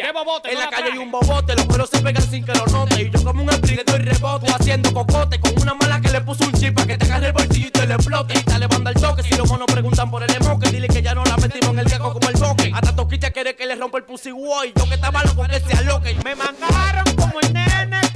En 0.00 0.54
no 0.54 0.60
la 0.60 0.70
calle 0.70 0.92
hay 0.92 0.98
un 0.98 1.10
bobote, 1.10 1.56
los 1.56 1.66
pelos 1.66 1.90
se 1.90 2.00
pegan 2.00 2.22
sin 2.22 2.44
que 2.44 2.52
lo 2.52 2.64
note. 2.66 3.02
Y 3.02 3.10
yo 3.10 3.24
como 3.24 3.42
un 3.42 3.50
sprint 3.50 3.78
le 3.78 3.84
doy 3.84 3.98
rebote, 3.98 4.46
haciendo 4.52 4.94
cocote 4.94 5.40
con 5.40 5.60
una 5.60 5.74
mala 5.74 6.00
que 6.00 6.08
le 6.10 6.20
puso 6.20 6.44
un 6.44 6.52
chip 6.52 6.72
para 6.72 6.86
que 6.86 6.98
te 6.98 7.06
agarre 7.06 7.26
el 7.26 7.32
bolsillo 7.32 7.66
y 7.66 7.70
te 7.72 7.84
le 7.84 7.94
explote. 7.94 8.38
Y 8.38 8.42
dale 8.48 8.68
banda 8.68 8.90
al 8.90 9.00
toque, 9.00 9.24
si 9.24 9.34
los 9.34 9.48
monos 9.48 9.66
preguntan 9.66 10.08
por 10.08 10.22
el 10.22 10.30
emoque, 10.30 10.70
dile 10.70 10.86
que 10.86 11.02
ya 11.02 11.14
no 11.14 11.24
la 11.24 11.36
metimos 11.38 11.70
en 11.70 11.80
el 11.80 11.86
queco 11.86 12.12
como 12.12 12.28
el 12.28 12.36
boque. 12.36 12.70
Hasta 12.72 12.94
Toquilla 12.94 13.32
quiere 13.32 13.56
que 13.56 13.66
le 13.66 13.74
rompa 13.74 13.98
el 13.98 14.04
pussy 14.04 14.30
boy. 14.30 14.72
Yo 14.76 14.88
que 14.88 14.94
estaba 14.94 15.24
loco 15.24 15.44
que 15.48 15.58
se 15.58 15.76
aloque. 15.76 16.14
Me 16.22 16.36
mangaron 16.36 17.16
como 17.16 17.40
el 17.40 17.52
nene 17.52 18.07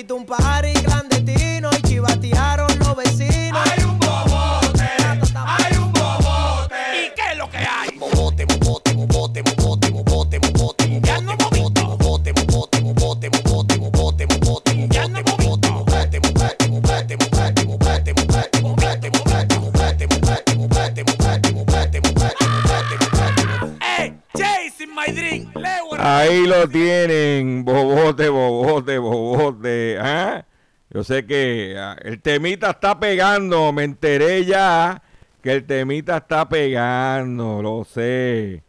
Hiciste 0.00 0.14
un 0.14 0.24
party 0.24 0.72
clandestino 0.72 1.68
y 1.78 1.82
chivatearon 1.82 2.70
los 2.78 2.96
vecinos. 2.96 3.60
¡Hay 3.70 3.84
un 3.84 3.98
bobote! 3.98 4.88
¡Hay 5.34 5.76
un 5.76 5.92
bobote! 5.92 7.12
¿Qué 7.14 7.32
es 7.32 7.36
lo 7.36 7.50
que 7.50 7.58
hay? 7.58 7.98
Bobote, 7.98 8.46
bobote, 8.46 8.94
bobote, 8.94 9.42
bobote, 9.42 9.90
bobote, 9.90 10.38
bobote. 10.38 11.00
Ya 11.02 11.20
no 11.20 11.36
bobote, 11.36 11.82
bobote, 11.82 12.32
bobote, 12.32 12.80
bobote, 12.80 13.28
bobote, 13.28 13.76
bobote, 13.76 14.26
bobote. 14.26 14.88
Ya 14.88 15.06
no 15.06 15.22
bobote, 15.22 15.68
bobote, 15.68 16.18
bobote, 16.18 16.66
bobote, 16.68 17.16
bobote, 17.18 17.64
bobote, 17.66 18.14
bobote, 18.14 18.14
bobote, 18.14 19.10
bobote, 19.10 19.10
bobote, 19.10 20.06
bobote, 20.06 20.56
bobote, 20.56 21.04
bobote, 21.04 22.00
bobote, 22.00 22.00
bobote, 22.00 22.96
bobote. 22.96 23.84
¡Ey! 23.98 24.14
Chasing 24.34 24.94
my 24.94 25.12
dream. 25.12 25.52
Leo 25.54 25.90
Ahí 26.02 26.46
lo 26.46 26.66
tienen, 26.66 27.62
bobote, 27.62 28.30
bobote, 28.30 28.98
bobote. 28.98 29.98
¿ah? 30.00 30.46
Yo 30.88 30.99
sé 31.10 31.26
que 31.26 31.76
ah, 31.76 31.96
el 32.02 32.20
temita 32.20 32.70
está 32.70 33.00
pegando, 33.00 33.72
me 33.72 33.82
enteré 33.82 34.44
ya 34.44 35.02
que 35.42 35.54
el 35.54 35.66
temita 35.66 36.18
está 36.18 36.48
pegando, 36.48 37.60
lo 37.62 37.84
sé. 37.84 38.62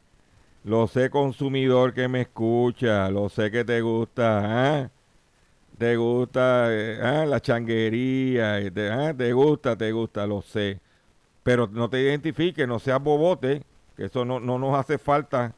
Lo 0.63 0.87
sé, 0.87 1.11
consumidor 1.11 1.93
que 1.93 2.07
me 2.07 2.21
escucha, 2.21 3.11
lo 3.11 3.29
sé 3.29 3.51
que 3.51 3.63
te 3.63 3.81
gusta, 3.81 4.81
¿ah? 4.81 4.89
Te 5.77 5.95
gusta 5.97 6.67
eh, 6.69 6.99
ah, 7.01 7.25
la 7.27 7.39
changuería, 7.41 8.59
y 8.61 8.71
te, 8.71 9.33
gusta, 9.33 9.75
te 9.75 9.91
gusta, 9.91 10.25
lo 10.25 10.41
sé. 10.41 10.79
Pero 11.43 11.67
no 11.67 11.89
te 11.89 12.01
identifiques, 12.01 12.67
no 12.67 12.79
seas 12.79 13.01
bobote, 13.03 13.61
que 13.95 14.05
eso 14.05 14.25
no, 14.25 14.39
no 14.39 14.57
nos 14.57 14.79
hace 14.79 14.97
falta. 14.97 15.53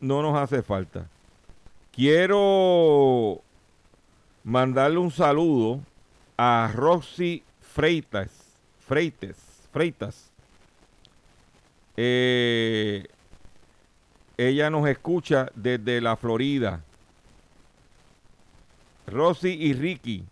No 0.00 0.22
nos 0.22 0.38
hace 0.38 0.62
falta. 0.62 1.06
Quiero 1.92 3.42
mandarle 4.48 4.96
un 4.98 5.10
saludo 5.10 5.80
a 6.38 6.70
Roxy 6.74 7.42
Freitas. 7.60 8.30
Freites. 8.86 9.36
Freitas. 9.72 10.30
Eh, 11.96 13.06
ella 14.38 14.70
nos 14.70 14.88
escucha 14.88 15.50
desde 15.54 16.00
la 16.00 16.16
Florida. 16.16 16.80
Rosy 19.06 19.50
y 19.50 19.72
Ricky, 19.72 20.24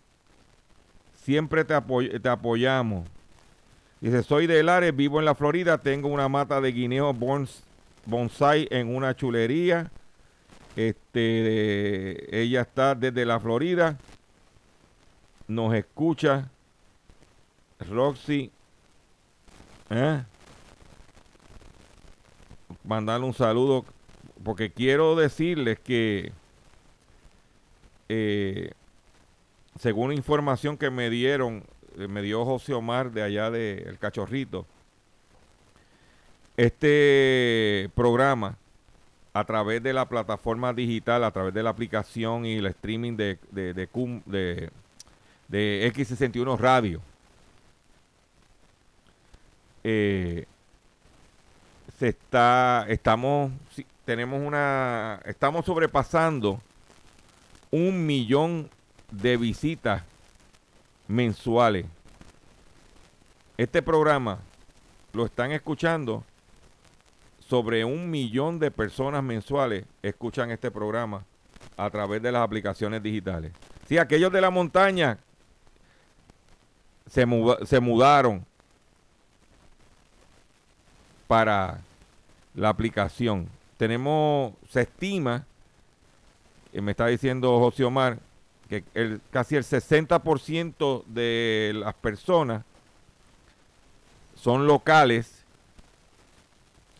siempre 1.23 1.63
te, 1.65 1.75
apoy- 1.75 2.19
te 2.21 2.29
apoyamos. 2.29 3.07
Dice, 4.01 4.21
soy 4.23 4.45
de 4.47 4.61
Lares, 4.63 4.95
vivo 4.95 5.19
en 5.19 5.25
la 5.25 5.33
Florida, 5.35 5.77
tengo 5.79 6.07
una 6.09 6.29
mata 6.29 6.61
de 6.61 6.71
guineo 6.71 7.11
bons- 7.13 7.61
bonsai 8.05 8.67
en 8.71 8.95
una 8.95 9.15
chulería. 9.15 9.91
Este, 10.77 12.39
ella 12.39 12.61
está 12.61 12.93
desde 12.93 13.25
la 13.25 13.39
Florida. 13.39 13.97
Nos 15.47 15.73
escucha. 15.73 16.51
Roxy. 17.79 18.51
¿eh? 19.89 20.23
Mandarle 22.83 23.25
un 23.25 23.33
saludo. 23.33 23.85
Porque 24.43 24.71
quiero 24.71 25.15
decirles 25.15 25.79
que 25.79 26.31
eh, 28.07 28.71
según 29.79 30.13
información 30.13 30.77
que 30.77 30.91
me 30.91 31.09
dieron, 31.09 31.63
eh, 31.97 32.07
me 32.07 32.21
dio 32.21 32.45
José 32.45 32.75
Omar 32.75 33.11
de 33.11 33.23
allá 33.23 33.49
de 33.49 33.79
El 33.79 33.97
Cachorrito, 33.97 34.67
este 36.55 37.89
programa 37.95 38.57
a 39.39 39.43
través 39.45 39.83
de 39.83 39.93
la 39.93 40.07
plataforma 40.09 40.73
digital, 40.73 41.23
a 41.23 41.31
través 41.31 41.53
de 41.53 41.63
la 41.63 41.69
aplicación 41.69 42.45
y 42.45 42.55
el 42.55 42.65
streaming 42.67 43.15
de, 43.17 43.37
de, 43.51 43.73
de, 43.73 43.87
de- 44.25 44.69
de 45.47 45.93
X61 45.93 46.57
Radio, 46.57 47.01
eh, 49.83 50.45
se 51.97 52.09
está, 52.09 52.85
estamos, 52.89 53.51
tenemos 54.05 54.41
una, 54.41 55.19
estamos 55.25 55.65
sobrepasando 55.65 56.61
un 57.71 58.05
millón 58.05 58.69
de 59.11 59.37
visitas 59.37 60.03
mensuales. 61.07 61.85
Este 63.57 63.81
programa 63.81 64.39
lo 65.13 65.25
están 65.25 65.51
escuchando 65.51 66.23
sobre 67.47 67.85
un 67.85 68.09
millón 68.09 68.59
de 68.59 68.71
personas 68.71 69.23
mensuales 69.23 69.85
escuchan 70.01 70.51
este 70.51 70.69
programa 70.71 71.23
a 71.77 71.89
través 71.89 72.21
de 72.21 72.31
las 72.31 72.43
aplicaciones 72.43 73.01
digitales. 73.01 73.51
Sí, 73.87 73.97
aquellos 73.97 74.31
de 74.31 74.41
la 74.41 74.49
montaña 74.49 75.17
se, 77.09 77.25
se 77.65 77.79
mudaron 77.79 78.45
para 81.27 81.79
la 82.55 82.69
aplicación. 82.69 83.47
Tenemos, 83.77 84.53
se 84.69 84.81
estima, 84.81 85.45
y 86.73 86.81
me 86.81 86.91
está 86.91 87.07
diciendo 87.07 87.59
José 87.59 87.83
Omar, 87.83 88.19
que 88.67 88.83
el, 88.93 89.21
casi 89.31 89.55
el 89.55 89.63
60% 89.63 91.05
de 91.05 91.71
las 91.75 91.93
personas 91.93 92.63
son 94.35 94.67
locales, 94.67 95.36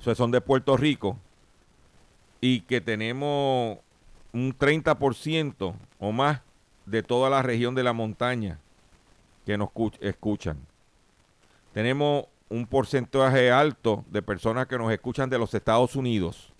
son 0.01 0.31
de 0.31 0.41
Puerto 0.41 0.77
Rico, 0.77 1.17
y 2.39 2.61
que 2.61 2.81
tenemos 2.81 3.77
un 4.33 4.57
30% 4.57 5.73
o 5.99 6.11
más 6.11 6.41
de 6.85 7.03
toda 7.03 7.29
la 7.29 7.41
región 7.41 7.75
de 7.75 7.83
la 7.83 7.93
montaña 7.93 8.59
que 9.45 9.57
nos 9.57 9.69
escuch- 9.69 9.97
escuchan. 10.01 10.57
Tenemos 11.73 12.25
un 12.49 12.65
porcentaje 12.65 13.51
alto 13.51 14.05
de 14.09 14.21
personas 14.21 14.67
que 14.67 14.77
nos 14.77 14.91
escuchan 14.91 15.29
de 15.29 15.39
los 15.39 15.53
Estados 15.53 15.95
Unidos, 15.95 16.51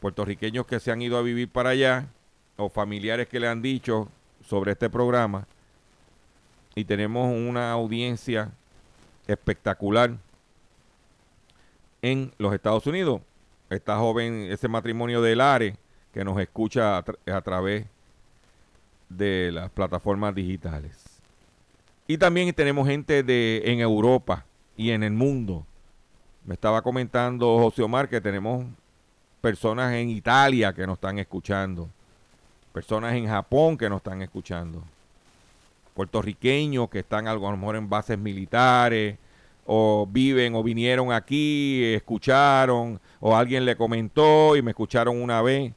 puertorriqueños 0.00 0.66
que 0.66 0.80
se 0.80 0.90
han 0.90 1.02
ido 1.02 1.16
a 1.18 1.22
vivir 1.22 1.48
para 1.48 1.70
allá, 1.70 2.06
o 2.56 2.68
familiares 2.68 3.28
que 3.28 3.38
le 3.38 3.48
han 3.48 3.60
dicho 3.62 4.08
sobre 4.48 4.72
este 4.72 4.88
programa, 4.88 5.46
y 6.74 6.84
tenemos 6.84 7.30
una 7.32 7.70
audiencia 7.72 8.50
espectacular 9.26 10.16
en 12.02 12.32
los 12.38 12.52
Estados 12.54 12.86
Unidos. 12.86 13.20
Esta 13.70 13.96
joven, 13.98 14.48
ese 14.50 14.68
matrimonio 14.68 15.22
de 15.22 15.36
Lares, 15.36 15.76
que 16.12 16.24
nos 16.24 16.38
escucha 16.40 16.98
a, 16.98 17.04
a 17.32 17.40
través 17.40 17.86
de 19.08 19.50
las 19.52 19.70
plataformas 19.70 20.34
digitales. 20.34 21.20
Y 22.06 22.18
también 22.18 22.52
tenemos 22.54 22.86
gente 22.86 23.22
de 23.22 23.62
en 23.64 23.80
Europa 23.80 24.44
y 24.76 24.90
en 24.90 25.02
el 25.02 25.12
mundo. 25.12 25.64
Me 26.44 26.54
estaba 26.54 26.82
comentando 26.82 27.58
José 27.58 27.82
Omar 27.82 28.08
que 28.08 28.20
tenemos 28.20 28.64
personas 29.40 29.92
en 29.94 30.08
Italia 30.08 30.72
que 30.72 30.86
nos 30.86 30.94
están 30.94 31.18
escuchando, 31.18 31.88
personas 32.72 33.14
en 33.14 33.26
Japón 33.26 33.76
que 33.76 33.88
nos 33.88 33.98
están 33.98 34.22
escuchando, 34.22 34.82
puertorriqueños 35.94 36.88
que 36.88 37.00
están 37.00 37.26
a 37.26 37.34
lo 37.34 37.56
mejor 37.56 37.76
en 37.76 37.88
bases 37.88 38.18
militares, 38.18 39.18
o 39.66 40.06
viven 40.10 40.54
o 40.54 40.62
vinieron 40.62 41.12
aquí, 41.12 41.82
escucharon, 41.94 43.00
o 43.20 43.36
alguien 43.36 43.64
le 43.64 43.76
comentó 43.76 44.56
y 44.56 44.62
me 44.62 44.70
escucharon 44.70 45.20
una 45.20 45.42
vez. 45.42 45.72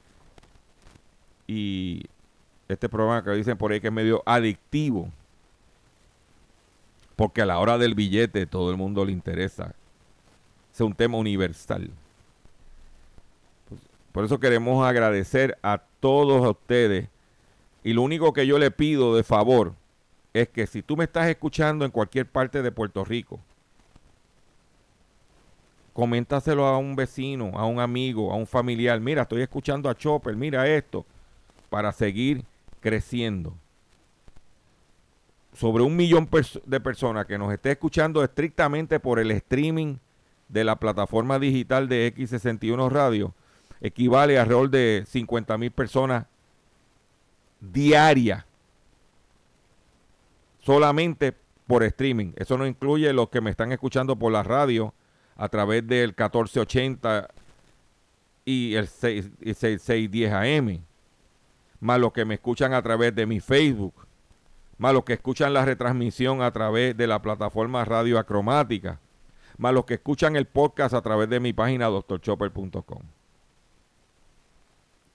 Y 1.48 2.04
este 2.68 2.88
programa 2.88 3.24
que 3.24 3.32
dicen 3.32 3.58
por 3.58 3.72
ahí 3.72 3.82
que 3.82 3.88
es 3.88 3.94
medio 3.94 4.22
adictivo, 4.26 5.10
porque 7.16 7.42
a 7.42 7.46
la 7.46 7.60
hora 7.60 7.78
del 7.78 7.96
billete 7.96 8.46
todo 8.46 8.70
el 8.70 8.78
mundo 8.78 9.04
le 9.04 9.12
interesa. 9.12 9.74
Es 10.74 10.80
un 10.80 10.94
tema 10.94 11.18
universal. 11.18 11.90
Pues, 13.68 13.82
por 14.12 14.24
eso 14.24 14.40
queremos 14.40 14.88
agradecer 14.88 15.58
a 15.64 15.82
todos 16.00 16.48
ustedes. 16.48 17.10
Y 17.84 17.94
lo 17.94 18.04
único 18.04 18.32
que 18.34 18.46
yo 18.46 18.60
le 18.60 18.72
pido 18.72 19.16
de 19.16 19.24
favor 19.24 19.74
es 20.34 20.48
que 20.48 20.68
si 20.68 20.84
tú 20.84 20.96
me 20.96 21.06
estás 21.06 21.28
escuchando 21.28 21.86
en 21.86 21.92
cualquier 21.92 22.28
parte 22.28 22.62
de 22.62 22.72
Puerto 22.72 23.04
Rico, 23.04 23.40
coméntaselo 26.00 26.66
a 26.66 26.78
un 26.78 26.96
vecino, 26.96 27.52
a 27.56 27.66
un 27.66 27.82
amigo, 27.82 28.32
a 28.32 28.36
un 28.38 28.48
familiar. 28.48 29.02
Mira, 29.02 29.24
estoy 29.24 29.42
escuchando 29.42 29.90
a 29.90 29.98
Chopper, 29.98 30.34
mira 30.34 30.66
esto, 30.66 31.06
para 31.70 31.92
seguir 31.92 32.46
creciendo. 32.80 33.54
Sobre 35.52 35.84
un 35.84 35.98
millón 35.98 36.30
de 36.66 36.80
personas 36.80 37.26
que 37.26 37.38
nos 37.38 37.52
esté 37.52 37.72
escuchando 37.72 38.24
estrictamente 38.24 39.02
por 39.02 39.20
el 39.20 39.30
streaming 39.32 39.98
de 40.48 40.64
la 40.64 40.78
plataforma 40.78 41.38
digital 41.38 41.90
de 41.90 42.16
X61 42.16 42.90
Radio, 42.90 43.34
equivale 43.82 44.38
a 44.38 44.44
alrededor 44.44 44.70
de 44.70 45.04
50 45.06 45.58
mil 45.58 45.72
personas 45.72 46.28
diarias 47.60 48.46
solamente 50.62 51.34
por 51.68 51.84
streaming. 51.84 52.32
Eso 52.38 52.58
no 52.58 52.66
incluye 52.66 53.12
los 53.12 53.28
que 53.28 53.42
me 53.42 53.50
están 53.50 53.74
escuchando 53.74 54.16
por 54.16 54.32
la 54.32 54.44
radio 54.44 54.94
a 55.40 55.48
través 55.48 55.88
del 55.88 56.10
1480 56.10 57.30
y 58.44 58.76
el 58.76 58.88
6 58.90 59.32
y 59.40 59.54
6 59.54 59.82
610 59.82 60.34
AM, 60.34 60.84
más 61.80 61.98
los 61.98 62.12
que 62.12 62.26
me 62.26 62.34
escuchan 62.34 62.74
a 62.74 62.82
través 62.82 63.16
de 63.16 63.26
mi 63.26 63.40
Facebook, 63.40 63.94
más 64.78 64.94
los 64.94 65.06
que 65.06 65.14
escuchan 65.14 65.54
la 65.54 65.64
retransmisión 65.64 66.42
a 66.42 66.52
través 66.52 66.96
de 66.98 67.08
la 67.08 67.22
plataforma 67.22 67.86
Radio 67.86 68.20
Acromática, 68.20 69.00
más 69.58 69.74
los 69.74 69.86
que 69.86 69.94
escuchan 69.94 70.36
el 70.36 70.46
podcast 70.46 70.94
a 70.94 71.02
través 71.02 71.30
de 71.30 71.40
mi 71.40 71.54
página 71.54 71.86
doctorchopper.com. 71.86 73.04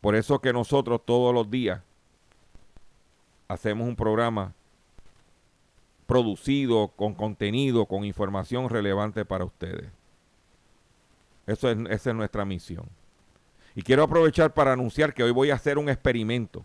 Por 0.00 0.14
eso 0.14 0.40
que 0.40 0.54
nosotros 0.54 1.02
todos 1.04 1.34
los 1.34 1.50
días 1.50 1.82
hacemos 3.48 3.86
un 3.86 3.96
programa 3.96 4.54
producido 6.06 6.88
con 6.96 7.14
contenido, 7.14 7.84
con 7.84 8.06
información 8.06 8.70
relevante 8.70 9.26
para 9.26 9.44
ustedes. 9.44 9.90
Eso 11.46 11.70
es, 11.70 11.78
esa 11.90 12.10
es 12.10 12.16
nuestra 12.16 12.44
misión. 12.44 12.88
Y 13.74 13.82
quiero 13.82 14.04
aprovechar 14.04 14.54
para 14.54 14.72
anunciar 14.72 15.12
que 15.12 15.22
hoy 15.22 15.32
voy 15.32 15.50
a 15.50 15.54
hacer 15.54 15.78
un 15.78 15.88
experimento 15.88 16.64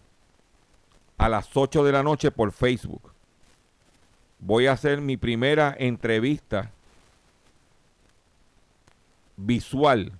a 1.18 1.28
las 1.28 1.56
8 1.56 1.84
de 1.84 1.92
la 1.92 2.04
noche 2.04 2.32
por 2.32 2.52
Facebook. 2.52 3.12
Voy 4.40 4.68
a 4.68 4.72
hacer 4.72 5.02
mi 5.02 5.18
primera 5.18 5.76
entrevista 5.78 6.72
visual 9.36 10.14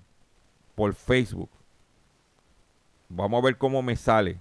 por 0.74 0.94
Facebook. 0.94 1.50
Vamos 3.08 3.42
a 3.42 3.46
ver 3.46 3.56
cómo 3.56 3.82
me 3.82 3.96
sale. 3.96 4.38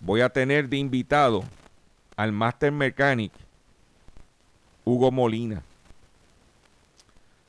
Voy 0.00 0.20
a 0.20 0.28
tener 0.28 0.68
de 0.68 0.76
invitado 0.76 1.42
al 2.16 2.32
Master 2.32 2.70
Mechanic 2.70 3.32
Hugo 4.84 5.10
Molina. 5.10 5.62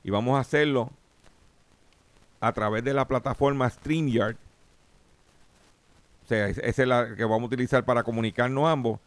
Y 0.03 0.11
vamos 0.11 0.37
a 0.37 0.41
hacerlo 0.41 0.91
a 2.45 2.53
través 2.53 2.83
de 2.83 2.93
la 2.93 3.07
plataforma 3.07 3.69
StreamYard. 3.69 4.35
O 6.23 6.27
sea, 6.27 6.47
es- 6.47 6.59
esa 6.59 6.81
es 6.83 6.87
la 6.87 7.15
que 7.15 7.23
vamos 7.23 7.43
a 7.43 7.45
utilizar 7.45 7.83
para 7.85 8.03
comunicarnos 8.03 8.67
ambos. 8.67 8.99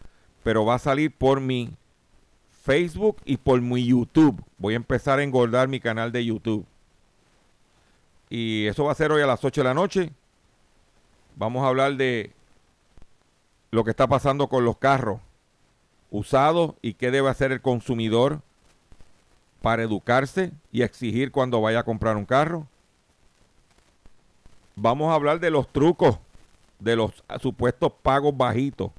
Pero 0.42 0.64
va 0.64 0.74
a 0.74 0.78
salir 0.78 1.12
por 1.12 1.40
mi 1.40 1.70
Facebook 2.62 3.18
y 3.24 3.36
por 3.36 3.60
mi 3.60 3.84
YouTube. 3.86 4.42
Voy 4.58 4.74
a 4.74 4.76
empezar 4.76 5.18
a 5.18 5.22
engordar 5.22 5.68
mi 5.68 5.80
canal 5.80 6.10
de 6.12 6.24
YouTube. 6.24 6.66
Y 8.28 8.66
eso 8.66 8.84
va 8.84 8.92
a 8.92 8.96
ser 8.96 9.10
hoy 9.12 9.22
a 9.22 9.26
las 9.26 9.44
8 9.44 9.60
de 9.60 9.68
la 9.68 9.74
noche. 9.74 10.12
Vamos 11.36 11.64
a 11.64 11.68
hablar 11.68 11.96
de 11.96 12.32
lo 13.70 13.84
que 13.84 13.90
está 13.90 14.06
pasando 14.06 14.48
con 14.48 14.64
los 14.64 14.78
carros 14.78 15.20
usados 16.10 16.74
y 16.82 16.94
qué 16.94 17.10
debe 17.10 17.28
hacer 17.28 17.52
el 17.52 17.60
consumidor 17.60 18.40
para 19.62 19.82
educarse 19.82 20.52
y 20.72 20.82
exigir 20.82 21.30
cuando 21.30 21.60
vaya 21.60 21.80
a 21.80 21.84
comprar 21.84 22.16
un 22.16 22.24
carro. 22.24 22.66
Vamos 24.80 25.10
a 25.10 25.14
hablar 25.14 25.40
de 25.40 25.50
los 25.50 25.66
trucos, 25.72 26.18
de 26.78 26.94
los 26.94 27.24
supuestos 27.40 27.92
pagos 28.00 28.36
bajitos. 28.36 28.92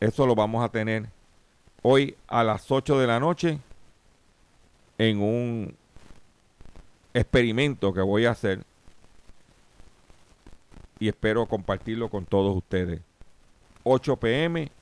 Eso 0.00 0.26
lo 0.26 0.34
vamos 0.34 0.64
a 0.64 0.68
tener 0.68 1.08
hoy 1.82 2.16
a 2.26 2.42
las 2.42 2.70
8 2.70 2.98
de 2.98 3.06
la 3.06 3.20
noche 3.20 3.60
en 4.98 5.22
un 5.22 5.76
experimento 7.14 7.94
que 7.94 8.00
voy 8.00 8.26
a 8.26 8.32
hacer 8.32 8.64
y 10.98 11.06
espero 11.06 11.46
compartirlo 11.46 12.10
con 12.10 12.26
todos 12.26 12.56
ustedes. 12.56 13.00
8 13.84 14.16
pm 14.16 14.72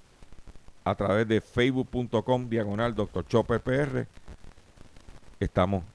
a 0.85 0.95
través 0.95 1.29
de 1.29 1.43
facebook.com 1.43 2.49
diagonal 2.49 2.95
Dr. 2.95 3.27
Chopper. 3.27 4.09
Estamos. 5.39 5.92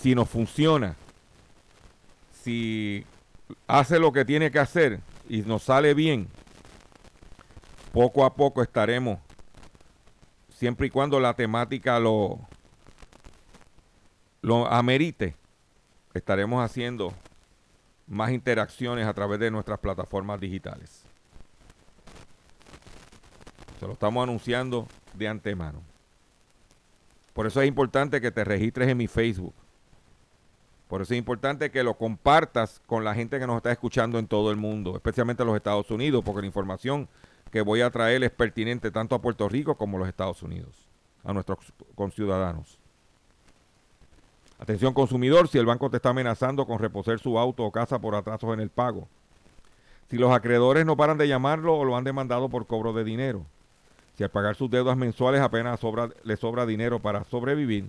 Si 0.00 0.14
nos 0.14 0.28
funciona, 0.28 0.94
si 2.42 3.04
hace 3.66 3.98
lo 3.98 4.12
que 4.12 4.24
tiene 4.24 4.50
que 4.50 4.58
hacer 4.58 5.00
y 5.28 5.42
nos 5.42 5.64
sale 5.64 5.92
bien, 5.94 6.28
poco 7.92 8.24
a 8.24 8.34
poco 8.34 8.62
estaremos, 8.62 9.18
siempre 10.50 10.86
y 10.86 10.90
cuando 10.90 11.18
la 11.18 11.34
temática 11.34 11.98
lo, 11.98 12.38
lo 14.40 14.66
amerite, 14.70 15.34
estaremos 16.14 16.64
haciendo 16.64 17.12
más 18.06 18.30
interacciones 18.30 19.06
a 19.06 19.14
través 19.14 19.40
de 19.40 19.50
nuestras 19.50 19.78
plataformas 19.78 20.40
digitales. 20.40 21.02
Se 23.78 23.86
lo 23.86 23.92
estamos 23.92 24.22
anunciando 24.22 24.86
de 25.14 25.28
antemano. 25.28 25.82
Por 27.32 27.46
eso 27.46 27.60
es 27.60 27.68
importante 27.68 28.20
que 28.20 28.30
te 28.30 28.42
registres 28.42 28.88
en 28.88 28.96
mi 28.96 29.06
Facebook. 29.06 29.54
Por 30.88 31.02
eso 31.02 31.12
es 31.12 31.18
importante 31.18 31.70
que 31.70 31.82
lo 31.82 31.94
compartas 31.94 32.80
con 32.86 33.04
la 33.04 33.14
gente 33.14 33.38
que 33.38 33.46
nos 33.46 33.58
está 33.58 33.70
escuchando 33.70 34.18
en 34.18 34.26
todo 34.26 34.50
el 34.50 34.56
mundo, 34.56 34.96
especialmente 34.96 35.42
en 35.42 35.48
los 35.48 35.56
Estados 35.56 35.90
Unidos, 35.90 36.22
porque 36.24 36.40
la 36.40 36.46
información 36.46 37.08
que 37.52 37.60
voy 37.60 37.82
a 37.82 37.90
traer 37.90 38.24
es 38.24 38.30
pertinente 38.30 38.90
tanto 38.90 39.14
a 39.14 39.20
Puerto 39.20 39.48
Rico 39.48 39.76
como 39.76 39.98
a 39.98 40.00
los 40.00 40.08
Estados 40.08 40.42
Unidos, 40.42 40.88
a 41.24 41.32
nuestros 41.34 41.58
conciudadanos. 41.94 42.78
Atención 44.58 44.94
consumidor, 44.94 45.48
si 45.48 45.58
el 45.58 45.66
banco 45.66 45.90
te 45.90 45.96
está 45.96 46.08
amenazando 46.08 46.66
con 46.66 46.78
reposer 46.78 47.20
su 47.20 47.38
auto 47.38 47.64
o 47.64 47.70
casa 47.70 47.98
por 47.98 48.14
atrasos 48.14 48.52
en 48.54 48.60
el 48.60 48.70
pago. 48.70 49.06
Si 50.10 50.16
los 50.16 50.32
acreedores 50.32 50.86
no 50.86 50.96
paran 50.96 51.18
de 51.18 51.28
llamarlo 51.28 51.76
o 51.76 51.84
lo 51.84 51.96
han 51.96 52.04
demandado 52.04 52.48
por 52.48 52.66
cobro 52.66 52.92
de 52.94 53.04
dinero. 53.04 53.44
Si 54.16 54.24
al 54.24 54.30
pagar 54.30 54.56
sus 54.56 54.70
deudas 54.70 54.96
mensuales 54.96 55.42
apenas 55.42 55.78
le 56.24 56.36
sobra 56.36 56.66
dinero 56.66 56.98
para 56.98 57.22
sobrevivir, 57.24 57.88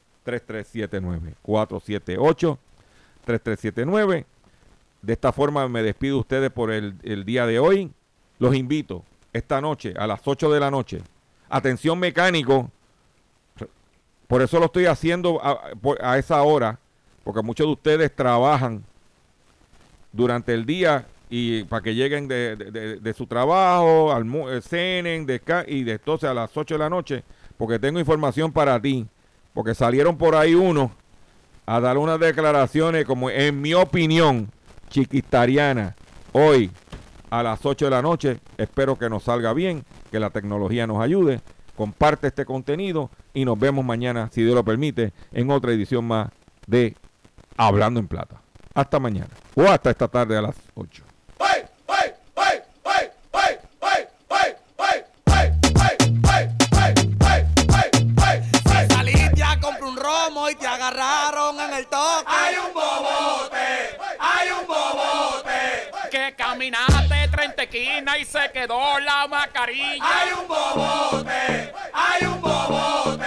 478-3379. 0.25 2.57
478-3379. 3.25 4.25
De 5.01 5.13
esta 5.13 5.31
forma 5.31 5.67
me 5.67 5.81
despido 5.81 6.15
de 6.15 6.19
ustedes 6.19 6.51
por 6.51 6.71
el, 6.71 7.25
día 7.25 7.45
de 7.45 7.59
hoy. 7.59 7.91
Los 8.39 8.55
invito 8.55 9.03
esta 9.33 9.61
noche 9.61 9.93
a 9.97 10.07
las 10.07 10.21
8 10.23 10.51
de 10.51 10.59
la 10.59 10.71
noche. 10.71 11.01
Atención 11.49 11.99
mecánico. 11.99 12.69
Por 14.27 14.41
eso 14.41 14.59
lo 14.59 14.65
estoy 14.65 14.85
haciendo 14.85 15.41
a, 15.43 16.17
esa 16.17 16.41
hora, 16.43 16.79
porque 17.23 17.41
muchos 17.41 17.67
de 17.67 17.73
ustedes 17.73 18.15
trabajan 18.15 18.83
durante 20.13 20.53
el 20.53 20.65
día 20.65 21.05
y 21.29 21.63
para 21.65 21.81
que 21.81 21.95
lleguen 21.95 22.27
de, 22.27 22.55
de, 22.55 23.13
su 23.13 23.25
trabajo, 23.25 24.13
eh, 24.49 24.61
cenen 24.61 25.25
y 25.67 25.83
de 25.83 25.91
entonces 25.93 26.29
a 26.29 26.33
las 26.33 26.55
8 26.55 26.75
de 26.75 26.79
la 26.79 26.89
noche, 26.89 27.23
porque 27.57 27.79
tengo 27.79 27.99
información 27.99 28.51
para 28.51 28.81
ti, 28.81 29.07
porque 29.53 29.75
salieron 29.75 30.17
por 30.17 30.35
ahí 30.35 30.55
unos 30.55 30.91
a 31.65 31.79
dar 31.79 31.97
unas 31.97 32.19
declaraciones 32.19 33.05
como 33.05 33.29
en 33.29 33.61
mi 33.61 33.73
opinión 33.73 34.51
chiquitariana 34.89 35.95
hoy 36.33 36.71
a 37.29 37.43
las 37.43 37.65
8 37.65 37.85
de 37.85 37.91
la 37.91 38.01
noche, 38.01 38.39
espero 38.57 38.97
que 38.97 39.09
nos 39.09 39.23
salga 39.23 39.53
bien, 39.53 39.85
que 40.11 40.19
la 40.19 40.31
tecnología 40.31 40.85
nos 40.85 41.01
ayude, 41.01 41.41
comparte 41.75 42.27
este 42.27 42.45
contenido 42.45 43.09
y 43.33 43.45
nos 43.45 43.57
vemos 43.57 43.85
mañana, 43.85 44.29
si 44.31 44.43
Dios 44.43 44.53
lo 44.53 44.65
permite, 44.65 45.13
en 45.31 45.49
otra 45.49 45.71
edición 45.71 46.05
más 46.05 46.29
de 46.67 46.95
Hablando 47.55 47.99
en 47.99 48.07
Plata. 48.07 48.41
Hasta 48.73 48.99
mañana 48.99 49.29
o 49.55 49.63
hasta 49.63 49.91
esta 49.91 50.07
tarde 50.07 50.37
a 50.37 50.41
las 50.41 50.55
8. 50.75 51.03
Si 51.37 51.70
Hay 62.27 62.55
un 62.57 62.73
bobote, 62.73 63.97
hay 64.19 64.49
un 64.51 64.67
bobote. 64.67 65.91
Que 66.11 66.35
caminaste 66.35 67.27
30 67.31 67.63
esquinas 67.63 68.19
y 68.19 68.25
se 68.25 68.51
quedó 68.51 68.99
la 68.99 69.27
mascarilla. 69.27 70.03
Hay 70.03 70.31
un 70.33 70.47
bobote, 70.47 71.73
hay 71.93 72.25
un 72.25 72.41
bobote. 72.41 73.20